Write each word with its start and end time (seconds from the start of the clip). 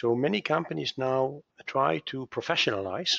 So 0.00 0.14
many 0.14 0.40
companies 0.40 0.96
now 0.96 1.42
try 1.66 1.98
to 2.06 2.26
professionalize 2.28 3.18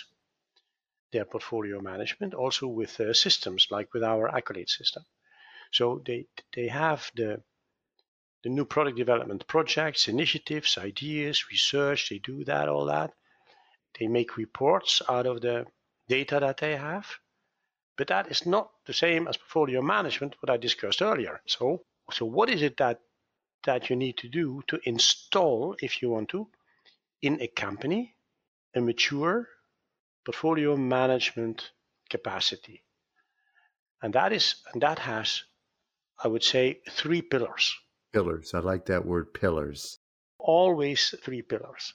their 1.12 1.26
portfolio 1.26 1.80
management, 1.80 2.34
also 2.34 2.66
with 2.66 3.00
uh, 3.00 3.14
systems 3.14 3.68
like 3.70 3.94
with 3.94 4.04
our 4.04 4.28
Accolade 4.28 4.70
system. 4.70 5.04
So 5.72 6.02
they 6.04 6.26
they 6.56 6.70
have 6.70 7.12
the 7.14 7.44
the 8.42 8.50
new 8.50 8.66
product 8.66 8.98
development 8.98 9.46
projects, 9.46 10.08
initiatives, 10.08 10.80
ideas, 10.80 11.52
research. 11.52 12.10
They 12.10 12.18
do 12.18 12.44
that, 12.46 12.68
all 12.68 12.86
that. 12.86 13.14
They 14.00 14.08
make 14.08 14.36
reports 14.38 15.04
out 15.08 15.28
of 15.28 15.42
the 15.42 15.68
data 16.08 16.40
that 16.40 16.58
they 16.58 16.78
have. 16.78 17.06
But 17.96 18.08
that 18.08 18.32
is 18.32 18.48
not 18.48 18.72
the 18.88 18.94
same 18.94 19.28
as 19.28 19.38
portfolio 19.38 19.84
management, 19.84 20.36
what 20.40 20.50
I 20.50 20.58
discussed 20.58 21.04
earlier. 21.04 21.42
So, 21.46 21.86
so 22.12 22.26
what 22.26 22.50
is 22.50 22.64
it 22.64 22.78
that 22.78 23.02
that 23.66 23.92
you 23.92 23.96
need 23.96 24.18
to 24.18 24.30
do 24.30 24.64
to 24.66 24.80
install, 24.84 25.76
if 25.80 26.02
you 26.02 26.10
want 26.10 26.30
to, 26.30 26.50
in 27.22 27.40
a 27.42 27.48
company, 27.48 28.16
a 28.76 28.82
mature 28.82 29.48
portfolio 30.26 30.76
management 30.76 31.72
capacity? 32.10 32.84
And 34.02 34.14
that 34.14 34.34
is 34.34 34.56
and 34.74 34.82
that 34.82 35.00
has, 35.00 35.44
I 36.24 36.28
would 36.28 36.44
say, 36.44 36.80
three 36.90 37.22
pillars. 37.22 37.76
Pillars. 38.12 38.54
I 38.54 38.60
like 38.60 38.88
that 38.88 39.06
word 39.06 39.34
pillars. 39.34 40.00
Always 40.40 41.14
three 41.24 41.44
pillars. 41.44 41.94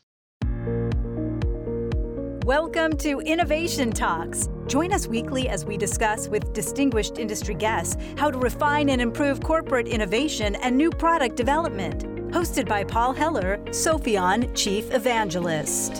Welcome 2.46 2.96
to 2.98 3.18
Innovation 3.22 3.90
Talks. 3.90 4.48
Join 4.68 4.92
us 4.92 5.08
weekly 5.08 5.48
as 5.48 5.64
we 5.64 5.76
discuss 5.76 6.28
with 6.28 6.52
distinguished 6.52 7.18
industry 7.18 7.56
guests 7.56 7.96
how 8.16 8.30
to 8.30 8.38
refine 8.38 8.90
and 8.90 9.02
improve 9.02 9.40
corporate 9.40 9.88
innovation 9.88 10.54
and 10.54 10.76
new 10.76 10.90
product 10.90 11.34
development. 11.34 12.15
Hosted 12.30 12.68
by 12.68 12.84
Paul 12.84 13.12
Heller, 13.12 13.58
Sopheon 13.66 14.54
Chief 14.54 14.92
Evangelist. 14.92 15.96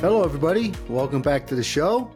Hello, 0.00 0.22
everybody. 0.22 0.74
Welcome 0.88 1.22
back 1.22 1.46
to 1.48 1.54
the 1.54 1.62
show. 1.62 2.10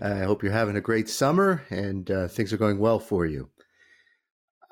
I 0.00 0.20
hope 0.20 0.42
you're 0.42 0.50
having 0.50 0.76
a 0.76 0.80
great 0.80 1.08
summer 1.08 1.62
and 1.70 2.10
uh, 2.10 2.28
things 2.28 2.52
are 2.52 2.56
going 2.56 2.78
well 2.78 2.98
for 2.98 3.26
you. 3.26 3.50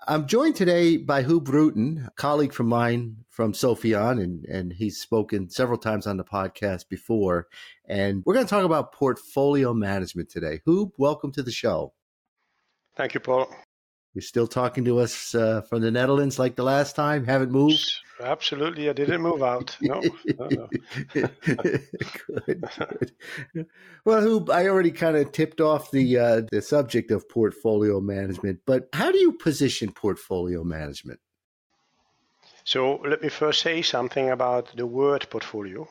I'm 0.06 0.26
joined 0.26 0.56
today 0.56 0.96
by 0.96 1.22
Huub 1.22 1.44
Rutten, 1.44 2.06
a 2.06 2.10
colleague 2.12 2.54
from 2.54 2.68
mine 2.68 3.16
from 3.28 3.52
Sopheon, 3.52 4.22
and, 4.22 4.46
and 4.46 4.72
he's 4.72 4.98
spoken 4.98 5.50
several 5.50 5.78
times 5.78 6.06
on 6.06 6.16
the 6.16 6.24
podcast 6.24 6.88
before. 6.88 7.48
And 7.86 8.22
we're 8.24 8.34
going 8.34 8.46
to 8.46 8.50
talk 8.50 8.64
about 8.64 8.94
portfolio 8.94 9.74
management 9.74 10.30
today. 10.30 10.60
Huub, 10.66 10.92
welcome 10.96 11.30
to 11.32 11.42
the 11.42 11.52
show. 11.52 11.92
Thank 12.96 13.12
you, 13.12 13.20
Paul. 13.20 13.48
You're 14.14 14.22
still 14.22 14.46
talking 14.46 14.84
to 14.86 14.98
us 14.98 15.34
uh, 15.34 15.60
from 15.62 15.82
the 15.82 15.90
Netherlands 15.90 16.38
like 16.38 16.56
the 16.56 16.64
last 16.64 16.96
time? 16.96 17.24
Haven't 17.24 17.52
moved? 17.52 17.84
Absolutely. 18.20 18.88
I 18.88 18.92
didn't 18.92 19.20
move 19.20 19.42
out. 19.42 19.76
No. 19.80 20.00
no, 20.00 20.48
no. 20.50 20.68
good, 21.14 21.30
good. 23.54 23.66
Well, 24.04 24.50
I 24.50 24.66
already 24.66 24.90
kind 24.90 25.16
of 25.16 25.30
tipped 25.32 25.60
off 25.60 25.90
the 25.90 26.18
uh, 26.18 26.42
the 26.50 26.62
subject 26.62 27.10
of 27.10 27.28
portfolio 27.28 28.00
management, 28.00 28.60
but 28.66 28.88
how 28.92 29.12
do 29.12 29.18
you 29.18 29.32
position 29.32 29.92
portfolio 29.92 30.64
management? 30.64 31.20
So 32.64 32.96
let 32.96 33.22
me 33.22 33.28
first 33.28 33.62
say 33.62 33.82
something 33.82 34.30
about 34.30 34.76
the 34.76 34.86
word 34.86 35.26
portfolio. 35.30 35.88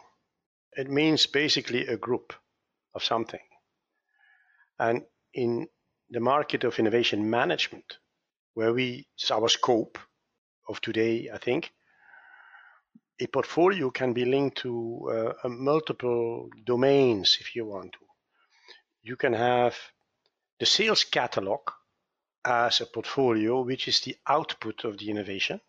It 0.74 0.92
means 0.92 1.26
basically 1.26 1.88
a 1.88 1.98
group 1.98 2.34
of 2.94 3.04
something. 3.04 3.40
And 4.78 5.04
in 5.34 5.68
the 6.10 6.20
market 6.20 6.64
of 6.64 6.78
innovation 6.78 7.30
management, 7.30 7.98
where 8.58 8.74
we, 8.74 9.06
it's 9.16 9.30
our 9.30 9.48
scope 9.50 10.00
of 10.68 10.82
today, 10.82 11.30
I 11.32 11.38
think, 11.38 11.72
a 13.20 13.28
portfolio 13.28 13.92
can 13.92 14.14
be 14.14 14.26
linked 14.26 14.58
to 14.64 15.36
uh, 15.44 15.48
multiple 15.48 16.50
domains 16.66 17.38
if 17.40 17.56
you 17.56 17.68
want 17.68 17.92
to. 17.92 18.00
You 19.04 19.16
can 19.16 19.34
have 19.34 19.78
the 20.60 20.66
sales 20.66 21.04
catalog 21.04 21.70
as 22.44 22.82
a 22.82 22.88
portfolio, 22.88 23.62
which 23.62 23.88
is 23.88 24.02
the 24.02 24.16
output 24.26 24.86
of 24.86 24.98
the 24.98 25.12
innovation, 25.12 25.62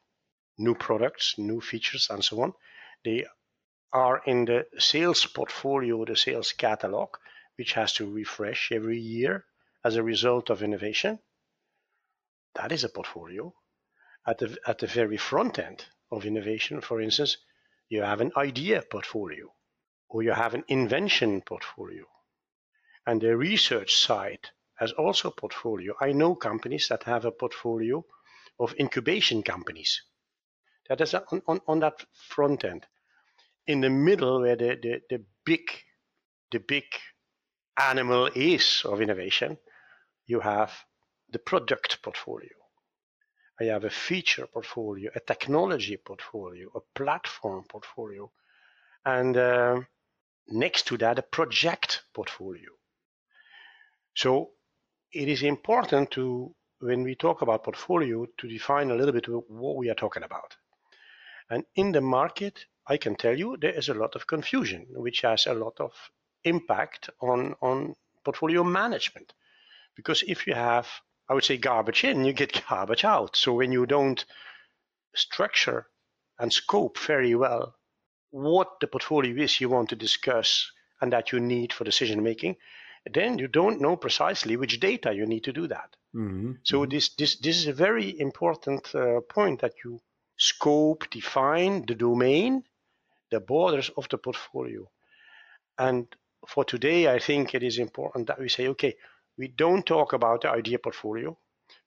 new 0.56 0.74
products, 0.74 1.34
new 1.36 1.60
features, 1.60 2.08
and 2.08 2.24
so 2.24 2.40
on. 2.40 2.54
They 3.04 3.26
are 3.92 4.22
in 4.24 4.46
the 4.46 4.64
sales 4.78 5.26
portfolio, 5.26 6.06
the 6.06 6.16
sales 6.16 6.52
catalog, 6.52 7.10
which 7.56 7.74
has 7.74 7.92
to 7.96 8.10
refresh 8.10 8.72
every 8.72 8.98
year 8.98 9.44
as 9.84 9.96
a 9.96 10.02
result 10.02 10.48
of 10.48 10.62
innovation. 10.62 11.18
That 12.54 12.72
is 12.72 12.84
a 12.84 12.88
portfolio. 12.88 13.54
At 14.26 14.38
the, 14.38 14.56
at 14.66 14.78
the 14.78 14.86
very 14.86 15.16
front 15.16 15.58
end, 15.58 15.86
of 16.10 16.24
innovation. 16.24 16.80
For 16.80 17.00
instance, 17.00 17.36
you 17.88 18.02
have 18.02 18.20
an 18.20 18.32
idea 18.36 18.82
portfolio 18.90 19.52
or 20.08 20.22
you 20.22 20.32
have 20.32 20.54
an 20.54 20.64
invention 20.68 21.42
portfolio. 21.42 22.04
And 23.06 23.20
the 23.20 23.36
research 23.36 23.94
side 23.94 24.50
has 24.76 24.92
also 24.92 25.30
portfolio. 25.30 25.94
I 26.00 26.12
know 26.12 26.34
companies 26.34 26.88
that 26.88 27.04
have 27.04 27.24
a 27.24 27.32
portfolio 27.32 28.04
of 28.58 28.74
incubation 28.78 29.42
companies. 29.42 30.02
That 30.88 31.00
is 31.00 31.14
on, 31.14 31.42
on, 31.46 31.60
on 31.66 31.80
that 31.80 32.04
front 32.12 32.64
end. 32.64 32.86
In 33.66 33.80
the 33.80 33.90
middle, 33.90 34.40
where 34.40 34.56
the, 34.56 34.78
the, 34.80 35.00
the 35.10 35.24
big 35.44 35.62
the 36.50 36.60
big 36.60 36.84
animal 37.78 38.30
is 38.34 38.82
of 38.86 39.02
innovation, 39.02 39.58
you 40.26 40.40
have 40.40 40.72
the 41.30 41.38
product 41.38 42.02
portfolio. 42.02 42.50
I 43.60 43.64
have 43.64 43.84
a 43.84 43.90
feature 43.90 44.46
portfolio, 44.46 45.10
a 45.14 45.20
technology 45.20 45.96
portfolio, 45.96 46.70
a 46.74 46.80
platform 46.94 47.64
portfolio, 47.68 48.30
and 49.04 49.36
uh, 49.36 49.80
next 50.48 50.86
to 50.88 50.96
that, 50.98 51.18
a 51.18 51.22
project 51.22 52.04
portfolio. 52.14 52.70
So 54.14 54.50
it 55.12 55.28
is 55.28 55.42
important 55.42 56.10
to, 56.12 56.54
when 56.80 57.02
we 57.02 57.14
talk 57.14 57.42
about 57.42 57.64
portfolio, 57.64 58.26
to 58.38 58.48
define 58.48 58.90
a 58.90 58.94
little 58.94 59.12
bit 59.12 59.26
what 59.28 59.76
we 59.76 59.90
are 59.90 59.94
talking 59.94 60.22
about. 60.22 60.56
And 61.50 61.64
in 61.74 61.92
the 61.92 62.00
market, 62.00 62.66
I 62.86 62.96
can 62.96 63.16
tell 63.16 63.36
you 63.36 63.56
there 63.56 63.72
is 63.72 63.88
a 63.88 63.94
lot 63.94 64.14
of 64.14 64.26
confusion, 64.26 64.86
which 64.90 65.22
has 65.22 65.46
a 65.46 65.54
lot 65.54 65.80
of 65.80 65.92
impact 66.44 67.10
on, 67.20 67.54
on 67.60 67.94
portfolio 68.24 68.62
management. 68.62 69.32
Because 69.96 70.22
if 70.26 70.46
you 70.46 70.54
have 70.54 70.86
I 71.28 71.34
would 71.34 71.44
say 71.44 71.58
garbage 71.58 72.04
in, 72.04 72.24
you 72.24 72.32
get 72.32 72.64
garbage 72.68 73.04
out. 73.04 73.36
So 73.36 73.52
when 73.54 73.72
you 73.72 73.86
don't 73.86 74.24
structure 75.14 75.86
and 76.38 76.52
scope 76.52 76.98
very 76.98 77.34
well 77.34 77.74
what 78.30 78.80
the 78.80 78.86
portfolio 78.86 79.42
is 79.42 79.60
you 79.60 79.68
want 79.68 79.88
to 79.88 79.96
discuss 79.96 80.70
and 81.00 81.12
that 81.12 81.32
you 81.32 81.40
need 81.40 81.72
for 81.72 81.84
decision 81.84 82.22
making, 82.22 82.56
then 83.12 83.38
you 83.38 83.48
don't 83.48 83.80
know 83.80 83.96
precisely 83.96 84.56
which 84.56 84.80
data 84.80 85.12
you 85.12 85.26
need 85.26 85.44
to 85.44 85.52
do 85.52 85.66
that. 85.66 85.96
Mm-hmm. 86.14 86.52
So 86.62 86.80
mm-hmm. 86.80 86.90
this 86.90 87.14
this 87.14 87.36
this 87.36 87.56
is 87.58 87.66
a 87.66 87.72
very 87.72 88.18
important 88.18 88.94
uh, 88.94 89.20
point 89.20 89.60
that 89.60 89.74
you 89.84 90.00
scope, 90.36 91.08
define 91.10 91.86
the 91.86 91.94
domain, 91.94 92.64
the 93.30 93.40
borders 93.40 93.90
of 93.96 94.08
the 94.08 94.18
portfolio, 94.18 94.90
and 95.78 96.06
for 96.46 96.64
today, 96.64 97.12
I 97.12 97.18
think 97.18 97.54
it 97.54 97.62
is 97.62 97.78
important 97.78 98.26
that 98.28 98.38
we 98.38 98.48
say, 98.48 98.68
okay, 98.68 98.96
we 99.38 99.48
don't 99.48 99.86
talk 99.86 100.12
about 100.12 100.42
the 100.42 100.50
idea 100.50 100.78
portfolio. 100.78 101.38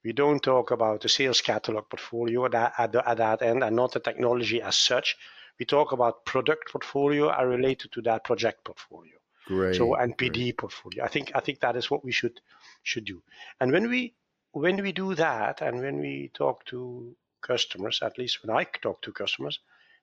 We 0.02 0.12
don't 0.12 0.42
talk 0.42 0.70
about 0.70 1.02
the 1.02 1.08
sales 1.08 1.40
catalog 1.40 1.88
portfolio 1.88 2.46
at 2.46 2.52
that, 2.52 2.72
at, 2.78 2.92
the, 2.92 3.08
at 3.08 3.18
that 3.18 3.42
end 3.42 3.62
and 3.62 3.76
not 3.76 3.92
the 3.92 4.00
technology 4.00 4.60
as 4.62 4.76
such. 4.76 5.16
We 5.58 5.66
talk 5.66 5.92
about 5.92 6.24
product 6.24 6.72
portfolio 6.72 7.28
are 7.28 7.46
related 7.46 7.92
to 7.92 8.02
that 8.02 8.24
project 8.24 8.64
portfolio. 8.64 9.14
Great. 9.46 9.76
So 9.76 9.90
NPD 9.90 10.32
great. 10.34 10.56
portfolio. 10.56 11.04
I 11.04 11.08
think 11.08 11.32
I 11.34 11.40
think 11.40 11.60
that 11.60 11.76
is 11.76 11.90
what 11.90 12.04
we 12.04 12.12
should 12.12 12.40
should 12.82 13.04
do. 13.04 13.22
And 13.60 13.72
when 13.72 13.90
we 13.90 14.14
when 14.52 14.80
we 14.82 14.92
do 14.92 15.14
that 15.16 15.60
and 15.60 15.80
when 15.80 15.98
we 15.98 16.30
talk 16.32 16.64
to 16.66 17.16
customers, 17.42 18.00
at 18.02 18.18
least 18.18 18.42
when 18.42 18.56
I 18.56 18.64
talk 18.64 19.02
to 19.02 19.12
customers, 19.12 19.58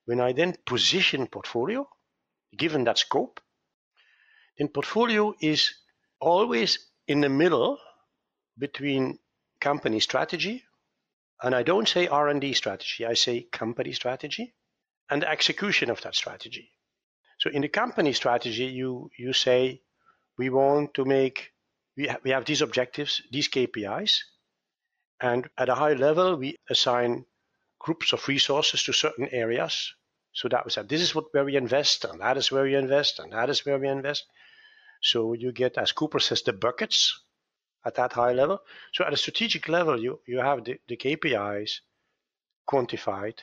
when 0.05 0.19
I 0.19 0.33
then 0.33 0.55
position 0.65 1.27
portfolio, 1.27 1.87
given 2.55 2.83
that 2.83 2.97
scope, 2.97 3.39
then 4.57 4.67
portfolio 4.67 5.33
is 5.39 5.73
always 6.19 6.88
in 7.09 7.21
the 7.21 7.29
middle 7.29 7.79
between 8.57 9.17
company 9.59 9.99
strategy, 9.99 10.63
and 11.41 11.55
I 11.55 11.63
don't 11.63 11.87
say 11.87 12.07
R&D 12.07 12.53
strategy, 12.53 13.05
I 13.05 13.15
say 13.15 13.47
company 13.51 13.93
strategy, 13.93 14.53
and 15.09 15.23
the 15.23 15.29
execution 15.29 15.89
of 15.89 16.01
that 16.01 16.15
strategy. 16.15 16.71
So 17.39 17.49
in 17.49 17.63
the 17.63 17.67
company 17.67 18.13
strategy, 18.13 18.65
you, 18.65 19.09
you 19.17 19.33
say, 19.33 19.81
we 20.37 20.49
want 20.51 20.93
to 20.93 21.03
make, 21.03 21.51
we, 21.97 22.07
ha- 22.07 22.19
we 22.23 22.29
have 22.29 22.45
these 22.45 22.61
objectives, 22.61 23.23
these 23.31 23.49
KPIs, 23.49 24.19
and 25.19 25.49
at 25.57 25.69
a 25.69 25.75
high 25.75 25.93
level, 25.93 26.35
we 26.35 26.57
assign 26.69 27.25
groups 27.79 28.13
of 28.13 28.27
resources 28.27 28.83
to 28.83 28.93
certain 28.93 29.27
areas. 29.29 29.93
So 30.33 30.47
that 30.49 30.63
was 30.63 30.75
that. 30.75 30.87
This 30.87 31.01
is 31.01 31.15
what 31.15 31.33
where 31.33 31.43
we 31.43 31.55
invest, 31.55 32.05
and 32.05 32.21
that 32.21 32.37
is 32.37 32.51
where 32.51 32.63
we 32.63 32.75
invest, 32.75 33.17
and 33.19 33.33
that 33.33 33.49
is 33.49 33.65
where 33.65 33.79
we 33.79 33.87
invest. 33.87 34.25
So 35.01 35.33
you 35.33 35.51
get, 35.51 35.77
as 35.77 35.91
Cooper 35.91 36.19
says, 36.19 36.41
the 36.41 36.53
buckets 36.53 37.19
at 37.85 37.95
that 37.95 38.13
high 38.13 38.33
level. 38.33 38.61
So 38.93 39.05
at 39.05 39.13
a 39.13 39.17
strategic 39.17 39.67
level, 39.69 39.99
you, 39.99 40.19
you 40.27 40.39
have 40.39 40.63
the, 40.65 40.79
the 40.87 40.97
KPIs 40.97 41.79
quantified 42.69 43.39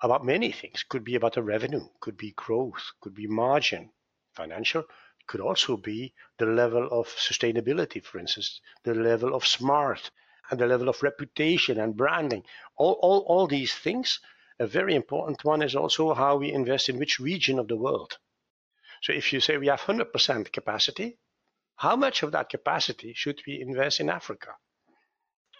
about 0.00 0.24
many 0.24 0.52
things. 0.52 0.84
Could 0.88 1.04
be 1.04 1.14
about 1.14 1.34
the 1.34 1.42
revenue, 1.42 1.86
could 2.00 2.16
be 2.16 2.32
growth, 2.32 2.92
could 3.00 3.14
be 3.14 3.26
margin, 3.26 3.90
financial, 4.34 4.84
could 5.26 5.40
also 5.40 5.76
be 5.76 6.14
the 6.38 6.46
level 6.46 6.88
of 6.90 7.08
sustainability, 7.08 8.02
for 8.02 8.18
instance, 8.18 8.60
the 8.84 8.94
level 8.94 9.34
of 9.34 9.46
smart 9.46 10.10
and 10.50 10.60
the 10.60 10.66
level 10.66 10.88
of 10.88 11.02
reputation 11.02 11.78
and 11.80 11.96
branding. 11.96 12.44
All, 12.76 12.98
all, 13.02 13.20
all 13.26 13.46
these 13.46 13.74
things. 13.74 14.20
A 14.58 14.66
very 14.66 14.94
important 14.94 15.44
one 15.44 15.60
is 15.62 15.76
also 15.76 16.14
how 16.14 16.36
we 16.36 16.52
invest 16.52 16.88
in 16.88 16.98
which 16.98 17.20
region 17.20 17.58
of 17.58 17.68
the 17.68 17.76
world. 17.76 18.18
So 19.06 19.12
if 19.12 19.32
you 19.32 19.38
say 19.38 19.56
we 19.56 19.68
have 19.68 19.82
100% 19.82 20.52
capacity, 20.52 21.16
how 21.76 21.94
much 21.94 22.24
of 22.24 22.32
that 22.32 22.48
capacity 22.48 23.12
should 23.14 23.40
we 23.46 23.60
invest 23.60 24.00
in 24.00 24.10
Africa? 24.10 24.56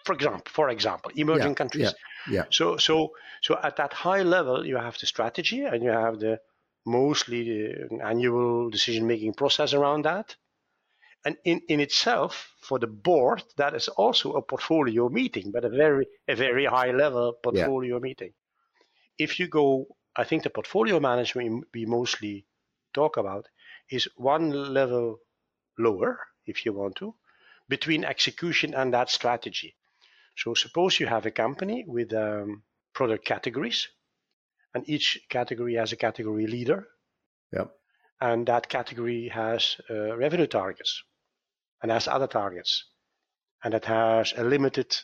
For 0.04 0.14
example, 0.14 0.50
for 0.52 0.68
example, 0.68 1.12
emerging 1.14 1.50
Yeah, 1.52 1.60
countries. 1.62 1.94
yeah, 2.26 2.34
yeah. 2.34 2.44
So 2.50 2.76
so 2.76 2.94
so 3.42 3.56
at 3.62 3.76
that 3.76 3.92
high 3.92 4.22
level, 4.24 4.66
you 4.66 4.76
have 4.78 4.98
the 4.98 5.06
strategy 5.06 5.60
and 5.62 5.80
you 5.84 5.90
have 5.90 6.18
the 6.18 6.40
mostly 6.84 7.40
the 7.44 8.00
annual 8.02 8.68
decision 8.68 9.06
making 9.06 9.34
process 9.34 9.74
around 9.74 10.02
that. 10.06 10.34
And 11.24 11.36
in, 11.44 11.60
in 11.68 11.80
itself, 11.80 12.32
for 12.60 12.78
the 12.80 12.88
board, 12.88 13.44
that 13.56 13.74
is 13.74 13.86
also 13.88 14.32
a 14.32 14.42
portfolio 14.42 15.08
meeting, 15.08 15.52
but 15.52 15.64
a 15.64 15.70
very 15.70 16.06
a 16.26 16.34
very 16.34 16.66
high 16.66 16.90
level 16.90 17.34
portfolio 17.44 18.00
meeting. 18.00 18.32
If 19.18 19.38
you 19.38 19.46
go, 19.48 19.86
I 20.16 20.24
think 20.24 20.42
the 20.42 20.50
portfolio 20.50 20.98
management 20.98 21.66
we 21.74 21.86
mostly 21.86 22.46
talk 22.96 23.16
about 23.16 23.46
is 23.90 24.08
one 24.16 24.50
level 24.50 25.18
lower, 25.78 26.18
if 26.46 26.64
you 26.64 26.72
want 26.72 26.96
to, 26.96 27.14
between 27.68 28.04
execution 28.04 28.74
and 28.74 28.92
that 28.92 29.10
strategy. 29.10 29.74
So 30.36 30.54
suppose 30.54 31.00
you 31.00 31.06
have 31.06 31.26
a 31.26 31.30
company 31.44 31.84
with 31.86 32.12
um, 32.12 32.62
product 32.92 33.24
categories, 33.24 33.88
and 34.74 34.88
each 34.88 35.20
category 35.28 35.74
has 35.76 35.92
a 35.92 35.96
category 35.96 36.46
leader, 36.46 36.88
Yep. 37.52 37.70
and 38.20 38.46
that 38.46 38.68
category 38.68 39.28
has 39.28 39.76
uh, 39.90 40.16
revenue 40.16 40.46
targets 40.48 41.02
and 41.82 41.92
has 41.92 42.08
other 42.08 42.26
targets, 42.26 42.84
and 43.62 43.74
it 43.74 43.84
has 43.84 44.34
a 44.36 44.44
limited 44.44 44.96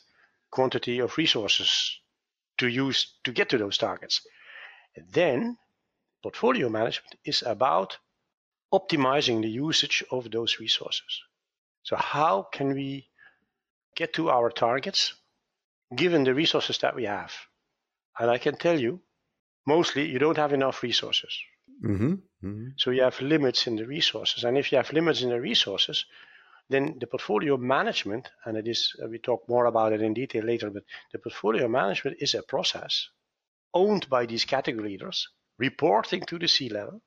quantity 0.51 1.01
of 1.01 1.17
resources 1.19 2.01
to 2.59 2.67
use 2.67 3.19
to 3.25 3.33
get 3.33 3.49
to 3.49 3.59
those 3.59 3.79
targets. 3.79 4.21
Then 5.13 5.57
portfolio 6.23 6.69
management 6.69 7.17
is 7.25 7.43
about 7.43 7.99
optimizing 8.73 9.43
the 9.43 9.51
usage 9.51 10.03
of 10.11 10.31
those 10.31 10.59
resources. 10.59 11.23
So 11.83 11.97
how 11.97 12.43
can 12.43 12.75
we 12.75 13.09
get 13.97 14.15
to 14.15 14.31
our 14.31 14.51
targets 14.51 15.15
given 15.95 16.25
the 16.25 16.35
resources 16.35 16.79
that 16.79 16.95
we 16.95 17.05
have? 17.05 17.33
And 18.19 18.31
I 18.31 18.39
can 18.39 18.57
tell 18.57 18.79
you, 18.79 19.01
mostly 19.67 20.09
you 20.09 20.19
don't 20.19 20.39
have 20.39 20.53
enough 20.53 20.83
resources. 20.83 21.37
Mm-hmm. 21.85 22.15
hmm 22.41 22.69
So 22.77 22.91
you 22.91 23.03
have 23.03 23.21
limits 23.21 23.67
in 23.67 23.77
the 23.77 23.87
resources. 23.87 24.45
And 24.45 24.57
if 24.57 24.71
you 24.71 24.77
have 24.79 24.93
limits 24.93 25.23
in 25.23 25.31
the 25.31 25.41
resources, 25.41 26.07
then 26.69 26.97
the 27.01 27.07
portfolio 27.07 27.57
management, 27.57 28.31
and 28.45 28.57
it 28.57 28.69
is, 28.69 28.95
we 29.09 29.19
talk 29.19 29.49
more 29.49 29.67
about 29.67 29.93
it 29.93 30.01
in 30.01 30.15
detail 30.15 30.45
later, 30.45 30.71
but 30.71 30.85
the 31.13 31.19
portfolio 31.19 31.69
management 31.69 32.17
is 32.21 32.35
a 32.35 32.43
process 32.43 33.09
owned 33.75 34.09
by 34.09 34.27
these 34.27 34.45
category 34.45 34.91
leaders, 34.91 35.29
reporting 35.63 36.23
to 36.27 36.39
the 36.39 36.49
C 36.49 36.69
level, 36.69 37.01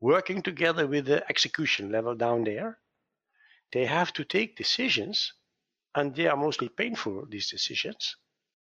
working 0.00 0.42
together 0.42 0.86
with 0.86 1.06
the 1.06 1.20
execution 1.30 1.90
level 1.90 2.14
down 2.14 2.44
there. 2.44 2.78
They 3.72 3.86
have 3.86 4.12
to 4.12 4.24
take 4.24 4.60
decisions, 4.62 5.32
and 5.94 6.14
they 6.14 6.26
are 6.26 6.36
mostly 6.36 6.68
painful, 6.68 7.26
these 7.30 7.50
decisions. 7.50 8.16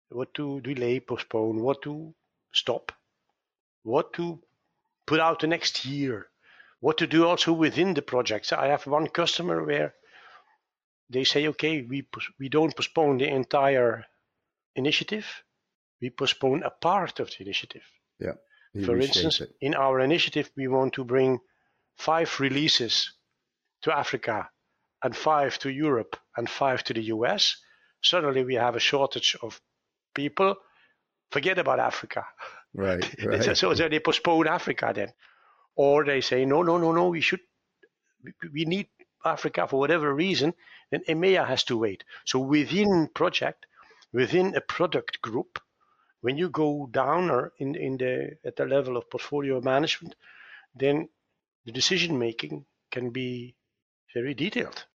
What 0.10 0.34
to 0.36 0.62
delay, 0.62 1.00
postpone, 1.02 1.62
what 1.62 1.82
to 1.82 2.16
stop, 2.54 2.92
what 3.84 4.14
to 4.14 4.40
put 5.06 5.20
out 5.20 5.40
the 5.40 5.48
next 5.48 5.86
year, 5.86 6.28
what 6.80 6.98
to 6.98 7.08
do 7.08 7.28
also 7.28 7.52
within 7.54 7.94
the 7.94 8.02
projects. 8.02 8.54
I 8.54 8.68
have 8.68 8.88
one 8.88 9.08
customer 9.08 9.64
where 9.66 9.94
they 11.10 11.26
say, 11.26 11.48
okay, 11.48 11.82
we, 11.82 12.08
we 12.40 12.50
don't 12.50 12.76
postpone 12.76 13.18
the 13.18 13.28
entire 13.28 14.06
initiative, 14.76 15.28
we 16.02 16.10
postpone 16.10 16.64
a 16.64 16.70
part 16.70 17.20
of 17.20 17.30
the 17.30 17.44
initiative. 17.44 17.84
You 18.74 18.86
For 18.86 18.98
instance, 19.00 19.42
it. 19.42 19.56
in 19.62 19.74
our 19.76 20.00
initiative, 20.00 20.52
we 20.56 20.68
want 20.68 20.94
to 20.94 21.04
bring 21.04 21.40
five 21.98 22.40
releases 22.40 23.12
to 23.82 23.96
Africa 23.98 24.50
and 25.04 25.16
five 25.16 25.58
to 25.60 25.70
Europe 25.70 26.18
and 26.38 26.50
five 26.50 26.84
to 26.86 26.94
the 26.94 27.04
US. 27.16 27.58
Suddenly, 28.02 28.44
we 28.44 28.56
have 28.56 28.76
a 28.76 28.80
shortage 28.80 29.36
of 29.42 29.60
people. 30.14 30.56
Forget 31.32 31.58
about 31.58 31.80
Africa. 31.80 32.26
Right, 32.74 33.04
right. 33.26 33.58
So, 33.58 33.74
they 33.74 34.00
postpone 34.00 34.48
Africa 34.48 34.92
then, 34.96 35.14
or 35.76 36.06
they 36.06 36.22
say 36.22 36.46
no, 36.46 36.62
no, 36.62 36.78
no, 36.78 36.92
no. 36.92 37.10
We 37.10 37.22
should, 37.22 37.42
we- 38.24 38.50
we 38.54 38.66
need 38.66 38.88
Africa 39.26 39.68
for 39.68 39.80
whatever 39.80 40.14
reason. 40.14 40.54
Then 40.92 41.02
EMEA 41.08 41.48
has 41.48 41.64
to 41.66 41.78
wait. 41.78 42.04
So 42.26 42.40
within 42.40 43.10
project, 43.14 43.66
within 44.14 44.56
a 44.56 44.62
product 44.62 45.22
group, 45.22 45.60
when 46.22 46.38
you 46.38 46.50
go 46.50 46.88
down 46.92 47.50
in 47.58 47.76
in 47.76 47.98
the 47.98 48.38
at 48.46 48.56
the 48.56 48.66
level 48.66 48.98
of 48.98 49.10
portfolio 49.10 49.62
management, 49.62 50.16
then 50.76 51.10
the 51.66 51.72
decision 51.72 52.18
making 52.18 52.66
can 52.92 53.12
be 53.12 53.56
very 54.14 54.34
detailed. 54.34 54.86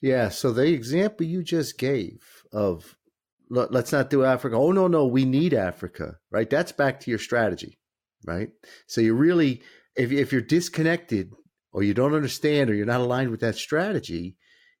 Yeah. 0.00 0.28
So 0.28 0.52
the 0.52 0.66
example 0.66 1.26
you 1.26 1.42
just 1.42 1.78
gave 1.78 2.44
of 2.52 2.96
"Let- 3.50 3.72
let's 3.72 3.92
not 3.92 4.10
do 4.10 4.24
Africa. 4.24 4.56
Oh 4.56 4.72
no, 4.72 4.88
no, 4.88 5.06
we 5.06 5.24
need 5.24 5.54
Africa. 5.54 6.18
Right. 6.30 6.50
That's 6.50 6.72
back 6.72 7.00
to 7.00 7.10
your 7.10 7.18
strategy. 7.18 7.78
Right. 8.26 8.50
So 8.86 9.00
you 9.00 9.14
really, 9.14 9.62
if 9.96 10.10
if 10.12 10.32
you're 10.32 10.40
disconnected 10.40 11.30
or 11.72 11.82
you 11.82 11.94
don't 11.94 12.14
understand 12.14 12.70
or 12.70 12.74
you're 12.74 12.86
not 12.86 13.00
aligned 13.00 13.30
with 13.30 13.40
that 13.40 13.56
strategy, 13.56 14.36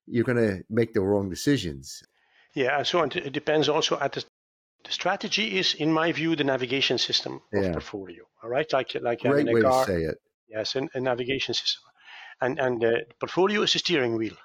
you're 0.06 0.24
going 0.24 0.38
to 0.38 0.62
make 0.70 0.92
the 0.92 1.02
wrong 1.02 1.28
decisions. 1.28 2.02
Yeah, 2.54 2.78
and 2.78 2.86
so. 2.86 3.02
It 3.02 3.32
depends 3.32 3.68
also 3.68 3.98
at 3.98 4.12
the 4.12 4.24
the 4.84 4.92
strategy 4.92 5.58
is, 5.58 5.74
in 5.74 5.92
my 5.92 6.12
view, 6.12 6.36
the 6.36 6.44
navigation 6.44 6.98
system 6.98 7.42
of 7.52 7.64
Yeah. 7.64 7.72
portfolio. 7.72 8.24
All 8.42 8.50
right, 8.50 8.70
like 8.72 8.94
like 8.94 9.20
Great 9.20 9.30
having 9.30 9.48
a 9.48 9.52
way 9.52 9.60
to 9.62 9.84
say 9.84 10.02
it. 10.02 10.18
Yes, 10.48 10.76
a, 10.76 10.88
a 10.94 11.00
navigation 11.00 11.54
system, 11.54 11.82
and 12.40 12.58
and 12.58 12.80
the 12.82 13.06
portfolio 13.18 13.62
is 13.62 13.72
the 13.72 13.78
steering 13.78 14.16
wheel. 14.16 14.36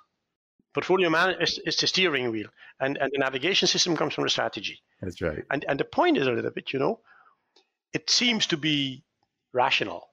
Portfolio 0.73 1.09
man 1.09 1.41
is, 1.41 1.59
is 1.65 1.75
the 1.77 1.87
steering 1.87 2.31
wheel, 2.31 2.49
and 2.79 2.97
and 2.97 3.11
the 3.13 3.19
navigation 3.19 3.67
system 3.67 3.97
comes 3.97 4.13
from 4.13 4.23
the 4.23 4.29
strategy. 4.29 4.81
That's 5.01 5.21
right. 5.21 5.43
And 5.51 5.65
and 5.67 5.79
the 5.79 5.85
point 5.85 6.17
is 6.17 6.27
a 6.27 6.31
little 6.31 6.51
bit, 6.51 6.71
you 6.73 6.79
know, 6.79 7.01
it 7.93 8.09
seems 8.09 8.47
to 8.47 8.57
be 8.57 9.03
rational, 9.53 10.07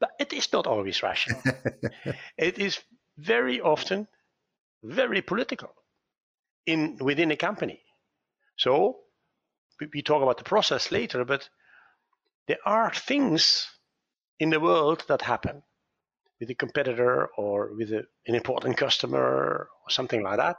but 0.00 0.10
it 0.18 0.32
is 0.32 0.52
not 0.52 0.66
always 0.66 1.02
rational. 1.02 1.42
it 2.36 2.58
is 2.58 2.80
very 3.18 3.60
often 3.60 4.08
very 4.82 5.22
political 5.22 5.72
in 6.66 6.96
within 7.00 7.30
a 7.30 7.36
company. 7.36 7.80
So 8.56 8.98
we, 9.92 10.02
talk 10.02 10.22
about 10.22 10.38
the 10.38 10.44
process 10.44 10.90
later, 10.90 11.24
but 11.24 11.48
there 12.46 12.58
are 12.64 12.92
things 12.92 13.68
in 14.38 14.50
the 14.50 14.60
world 14.60 15.04
that 15.08 15.22
happen 15.22 15.62
with 16.40 16.50
a 16.50 16.54
competitor 16.54 17.28
or 17.36 17.72
with 17.74 17.92
a, 17.92 18.04
an 18.26 18.34
important 18.34 18.76
customer 18.76 19.20
or 19.20 19.68
something 19.88 20.22
like 20.22 20.38
that. 20.38 20.56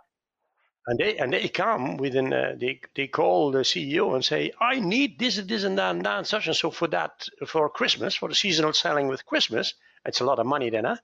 And 0.87 0.99
they 0.99 1.17
and 1.17 1.31
they 1.31 1.47
come 1.47 1.95
within 1.97 2.33
uh, 2.33 2.55
they 2.59 2.81
they 2.95 3.07
call 3.07 3.51
the 3.51 3.59
CEO 3.59 4.15
and 4.15 4.23
say 4.23 4.51
I 4.59 4.79
need 4.79 5.17
this 5.17 5.37
and 5.37 5.47
this 5.47 5.63
and 5.63 5.77
that 5.77 5.95
and 5.95 6.05
that 6.05 6.17
and 6.17 6.27
such 6.27 6.47
and 6.47 6.55
so 6.55 6.71
for 6.71 6.87
that 6.89 7.27
for 7.47 7.69
Christmas 7.69 8.15
for 8.15 8.27
the 8.27 8.35
seasonal 8.35 8.73
selling 8.73 9.07
with 9.07 9.25
Christmas 9.25 9.75
it's 10.05 10.19
a 10.19 10.25
lot 10.25 10.39
of 10.39 10.45
money 10.45 10.69
then 10.69 10.83
huh? 10.83 10.97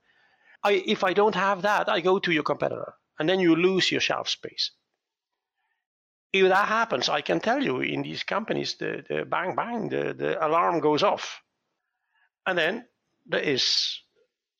I 0.62 0.72
if 0.86 1.02
I 1.02 1.14
don't 1.14 1.34
have 1.34 1.62
that 1.62 1.88
I 1.88 2.00
go 2.00 2.18
to 2.18 2.30
your 2.30 2.42
competitor 2.42 2.92
and 3.18 3.26
then 3.26 3.40
you 3.40 3.56
lose 3.56 3.90
your 3.90 4.02
shelf 4.02 4.28
space 4.28 4.70
if 6.32 6.48
that 6.48 6.68
happens, 6.68 7.08
I 7.08 7.20
can 7.22 7.40
tell 7.40 7.62
you 7.62 7.80
in 7.80 8.02
these 8.02 8.22
companies, 8.22 8.76
the, 8.76 9.04
the 9.08 9.24
bang 9.24 9.54
bang, 9.54 9.88
the, 9.88 10.14
the 10.14 10.46
alarm 10.46 10.80
goes 10.80 11.02
off. 11.02 11.42
And 12.46 12.56
then 12.56 12.84
there 13.26 13.40
is 13.42 14.00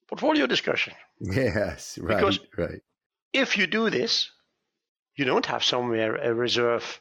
portfolio 0.09 0.47
discussion. 0.47 0.95
Yes. 1.21 1.99
Right. 1.99 2.17
Because- 2.17 2.41
right. 2.57 2.83
If 3.33 3.57
you 3.57 3.69
do 3.69 3.91
this, 3.91 4.29
you 5.15 5.25
don't 5.25 5.47
have 5.47 5.63
somewhere 5.63 6.17
a 6.17 6.35
reserve 6.35 7.01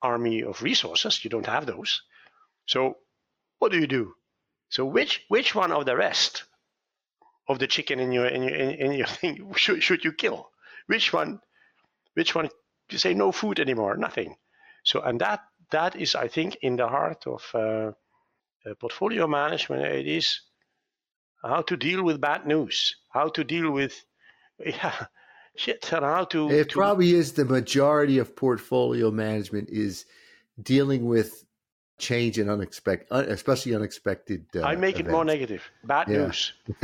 army 0.00 0.42
of 0.42 0.62
resources. 0.62 1.22
You 1.22 1.28
don't 1.28 1.46
have 1.46 1.66
those. 1.66 2.00
So 2.64 2.96
what 3.58 3.72
do 3.72 3.78
you 3.78 3.86
do? 3.86 4.14
So 4.70 4.86
which 4.86 5.24
which 5.28 5.54
one 5.54 5.72
of 5.72 5.84
the 5.84 5.96
rest 5.96 6.44
of 7.48 7.58
the 7.58 7.66
chicken 7.66 8.00
in 8.00 8.10
your 8.10 8.26
in 8.26 8.42
your 8.42 8.54
in, 8.54 8.70
in 8.70 8.92
your 8.92 9.06
thing 9.20 9.52
should, 9.54 9.82
should 9.82 10.04
you 10.04 10.12
kill? 10.12 10.50
Which 10.86 11.12
one 11.12 11.40
which 12.14 12.34
one 12.34 12.48
you 12.90 12.98
say 12.98 13.14
no 13.14 13.32
food 13.32 13.60
anymore, 13.60 13.96
nothing. 13.96 14.36
So 14.84 15.00
and 15.00 15.20
that 15.20 15.40
that 15.70 15.96
is 15.96 16.14
I 16.14 16.28
think 16.28 16.56
in 16.62 16.76
the 16.76 16.88
heart 16.88 17.26
of 17.26 17.42
uh, 17.54 17.92
uh, 18.66 18.74
portfolio 18.74 19.26
management. 19.26 19.82
It 19.84 20.06
is 20.06 20.40
how 21.42 21.62
to 21.62 21.76
deal 21.76 22.02
with 22.02 22.20
bad 22.20 22.46
news, 22.46 22.96
how 23.10 23.28
to 23.28 23.44
deal 23.44 23.70
with 23.70 24.04
yeah 24.64 25.06
shit, 25.54 25.92
and 25.92 26.04
how 26.04 26.24
to 26.24 26.50
It 26.50 26.70
to- 26.70 26.74
probably 26.78 27.12
is 27.14 27.32
the 27.32 27.44
majority 27.44 28.18
of 28.18 28.34
portfolio 28.34 29.10
management 29.10 29.68
is 29.70 30.04
dealing 30.60 31.06
with 31.06 31.44
change 31.98 32.38
and 32.38 32.50
unexpected, 32.50 33.10
especially 33.30 33.74
unexpected. 33.74 34.46
Uh, 34.54 34.62
I 34.62 34.76
make 34.76 34.96
events. 34.96 35.08
it 35.08 35.12
more 35.12 35.24
negative. 35.24 35.62
Bad 35.84 36.08
yeah. 36.08 36.16
news. 36.18 36.52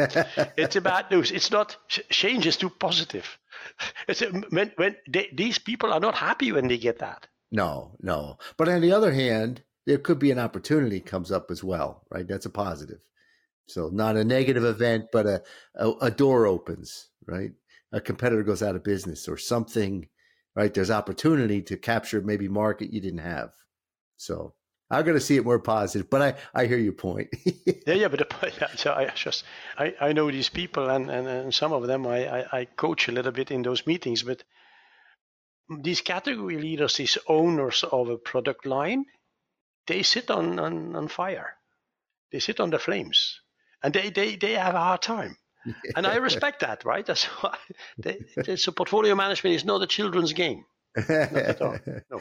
it's 0.56 0.76
a 0.76 0.80
bad 0.80 1.10
news. 1.10 1.30
It's 1.30 1.50
not 1.50 1.76
change 1.88 2.46
is 2.46 2.56
too 2.56 2.70
positive. 2.70 3.38
It's 4.08 4.20
when 4.20 4.72
when 4.76 4.96
they, 5.08 5.28
these 5.32 5.58
people 5.58 5.92
are 5.92 6.00
not 6.00 6.14
happy 6.14 6.52
when 6.52 6.68
they 6.68 6.78
get 6.78 6.98
that. 6.98 7.28
No, 7.50 7.96
no. 8.00 8.38
But 8.56 8.68
on 8.68 8.80
the 8.80 8.92
other 8.92 9.12
hand, 9.12 9.62
there 9.86 9.98
could 9.98 10.18
be 10.18 10.30
an 10.30 10.38
opportunity 10.38 11.00
comes 11.00 11.30
up 11.30 11.50
as 11.50 11.62
well, 11.62 12.04
right? 12.10 12.26
That's 12.26 12.46
a 12.46 12.50
positive. 12.50 13.00
So 13.66 13.88
not 13.92 14.16
a 14.16 14.24
negative 14.24 14.64
event, 14.64 15.06
but 15.12 15.26
a, 15.26 15.42
a, 15.76 15.90
a 16.02 16.10
door 16.10 16.46
opens, 16.46 17.08
right? 17.26 17.52
A 17.92 18.00
competitor 18.00 18.42
goes 18.42 18.62
out 18.62 18.76
of 18.76 18.84
business 18.84 19.28
or 19.28 19.36
something, 19.36 20.08
right? 20.56 20.72
There's 20.72 20.90
opportunity 20.90 21.62
to 21.62 21.76
capture 21.76 22.20
maybe 22.20 22.48
market 22.48 22.92
you 22.92 23.00
didn't 23.00 23.20
have. 23.20 23.50
So 24.16 24.54
I'm 24.92 25.04
going 25.04 25.16
to 25.16 25.24
see 25.24 25.36
it 25.36 25.44
more 25.44 25.58
positive, 25.58 26.10
but 26.10 26.22
I, 26.22 26.62
I 26.62 26.66
hear 26.66 26.76
your 26.76 26.92
point. 26.92 27.28
yeah, 27.86 27.94
yeah, 27.94 28.08
but 28.08 28.30
yeah, 28.60 28.68
so 28.76 28.92
I 28.92 29.06
just 29.14 29.44
I, 29.78 29.94
I 30.00 30.12
know 30.12 30.30
these 30.30 30.50
people 30.50 30.90
and, 30.90 31.10
and, 31.10 31.26
and 31.26 31.54
some 31.54 31.72
of 31.72 31.86
them 31.86 32.06
I, 32.06 32.40
I, 32.42 32.60
I 32.60 32.64
coach 32.66 33.08
a 33.08 33.12
little 33.12 33.32
bit 33.32 33.50
in 33.50 33.62
those 33.62 33.86
meetings, 33.86 34.22
but 34.22 34.44
these 35.80 36.02
category 36.02 36.58
leaders, 36.58 36.96
these 36.96 37.16
owners 37.26 37.84
of 37.90 38.10
a 38.10 38.18
product 38.18 38.66
line, 38.66 39.06
they 39.86 40.02
sit 40.02 40.30
on, 40.30 40.58
on, 40.58 40.94
on 40.94 41.08
fire. 41.08 41.56
They 42.30 42.40
sit 42.40 42.60
on 42.60 42.70
the 42.70 42.78
flames 42.78 43.40
and 43.82 43.94
they, 43.94 44.10
they, 44.10 44.36
they 44.36 44.52
have 44.52 44.74
a 44.74 44.78
hard 44.80 45.02
time. 45.02 45.36
and 45.96 46.06
I 46.06 46.16
respect 46.16 46.60
that, 46.60 46.84
right? 46.84 47.06
That's 47.06 47.24
why 47.24 47.56
they, 47.96 48.56
so 48.56 48.72
portfolio 48.72 49.14
management 49.14 49.56
is 49.56 49.64
not 49.64 49.82
a 49.82 49.86
children's 49.86 50.34
game. 50.34 50.64
Not 50.96 51.08
at 51.08 51.62
all. 51.62 51.78
No. 52.10 52.20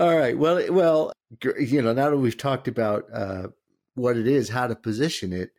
All 0.00 0.16
right. 0.16 0.36
Well, 0.36 0.72
well, 0.72 1.12
you 1.58 1.82
know, 1.82 1.92
now 1.92 2.08
that 2.08 2.16
we've 2.16 2.34
talked 2.34 2.68
about 2.68 3.04
uh, 3.12 3.48
what 3.96 4.16
it 4.16 4.26
is, 4.26 4.48
how 4.48 4.66
to 4.66 4.74
position 4.74 5.30
it, 5.34 5.50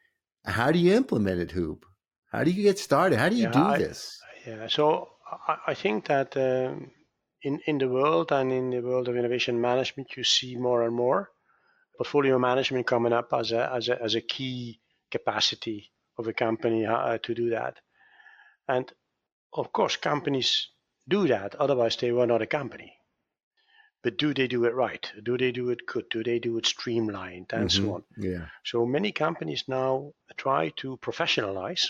how 0.46 0.72
do 0.72 0.80
you 0.80 0.96
implement 0.96 1.40
it, 1.40 1.52
Huub? 1.52 1.84
How 2.32 2.44
do 2.44 2.50
you 2.50 2.64
get 2.64 2.80
started? 2.80 3.20
How 3.20 3.30
do 3.30 3.36
you 3.36 3.44
yeah, 3.44 3.52
do 3.52 3.60
I, 3.60 3.78
this? 3.78 4.20
Yeah. 4.48 4.68
So 4.68 5.10
I, 5.48 5.58
I 5.68 5.74
think 5.76 6.08
that 6.08 6.36
um, 6.38 6.90
in 7.44 7.60
in 7.68 7.78
the 7.78 7.88
world 7.88 8.32
and 8.32 8.52
in 8.52 8.72
the 8.72 8.82
world 8.82 9.08
of 9.10 9.16
innovation 9.16 9.62
management, 9.62 10.18
you 10.18 10.24
see 10.24 10.56
more 10.56 10.82
and 10.86 10.96
more 10.96 11.30
portfolio 11.96 12.40
management 12.40 12.88
coming 12.88 13.14
up 13.14 13.32
as 13.34 13.52
a 13.52 13.72
as 13.72 13.90
a 13.90 14.02
as 14.02 14.16
a 14.16 14.22
key 14.22 14.82
capacity 15.12 15.92
of 16.18 16.28
a 16.28 16.34
company 16.34 16.88
uh, 16.88 17.20
to 17.20 17.36
do 17.36 17.52
that. 17.52 17.78
And 18.68 18.92
of 19.54 19.72
course, 19.72 19.98
companies 19.98 20.70
do 21.08 21.28
that. 21.28 21.54
Otherwise, 21.54 21.98
they 21.98 22.12
were 22.12 22.26
not 22.26 22.42
a 22.42 22.48
company 22.48 22.96
but 24.04 24.18
do 24.18 24.34
they 24.34 24.48
do 24.48 24.66
it 24.66 24.74
right? 24.74 25.12
Do 25.24 25.38
they 25.38 25.52
do 25.52 25.70
it 25.70 25.86
good? 25.86 26.10
Do 26.10 26.24
they 26.24 26.40
do 26.40 26.58
it 26.58 26.66
streamlined 26.66 27.52
and 27.54 27.70
mm-hmm. 27.70 27.86
so 27.86 27.94
on? 27.96 28.04
Yeah. 28.18 28.46
So 28.64 28.86
many 28.86 29.12
companies 29.12 29.66
now 29.68 30.14
try 30.38 30.70
to 30.78 30.98
professionalize 30.98 31.86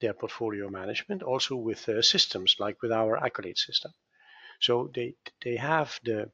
their 0.00 0.14
portfolio 0.14 0.68
management, 0.68 1.22
also 1.22 1.56
with 1.56 1.88
uh, 1.88 2.02
systems 2.02 2.56
like 2.58 2.82
with 2.82 2.92
our 2.92 3.16
Accolade 3.16 3.58
system. 3.58 3.92
So 4.60 4.90
they 4.94 5.14
they 5.42 5.56
have 5.56 5.98
the 6.04 6.30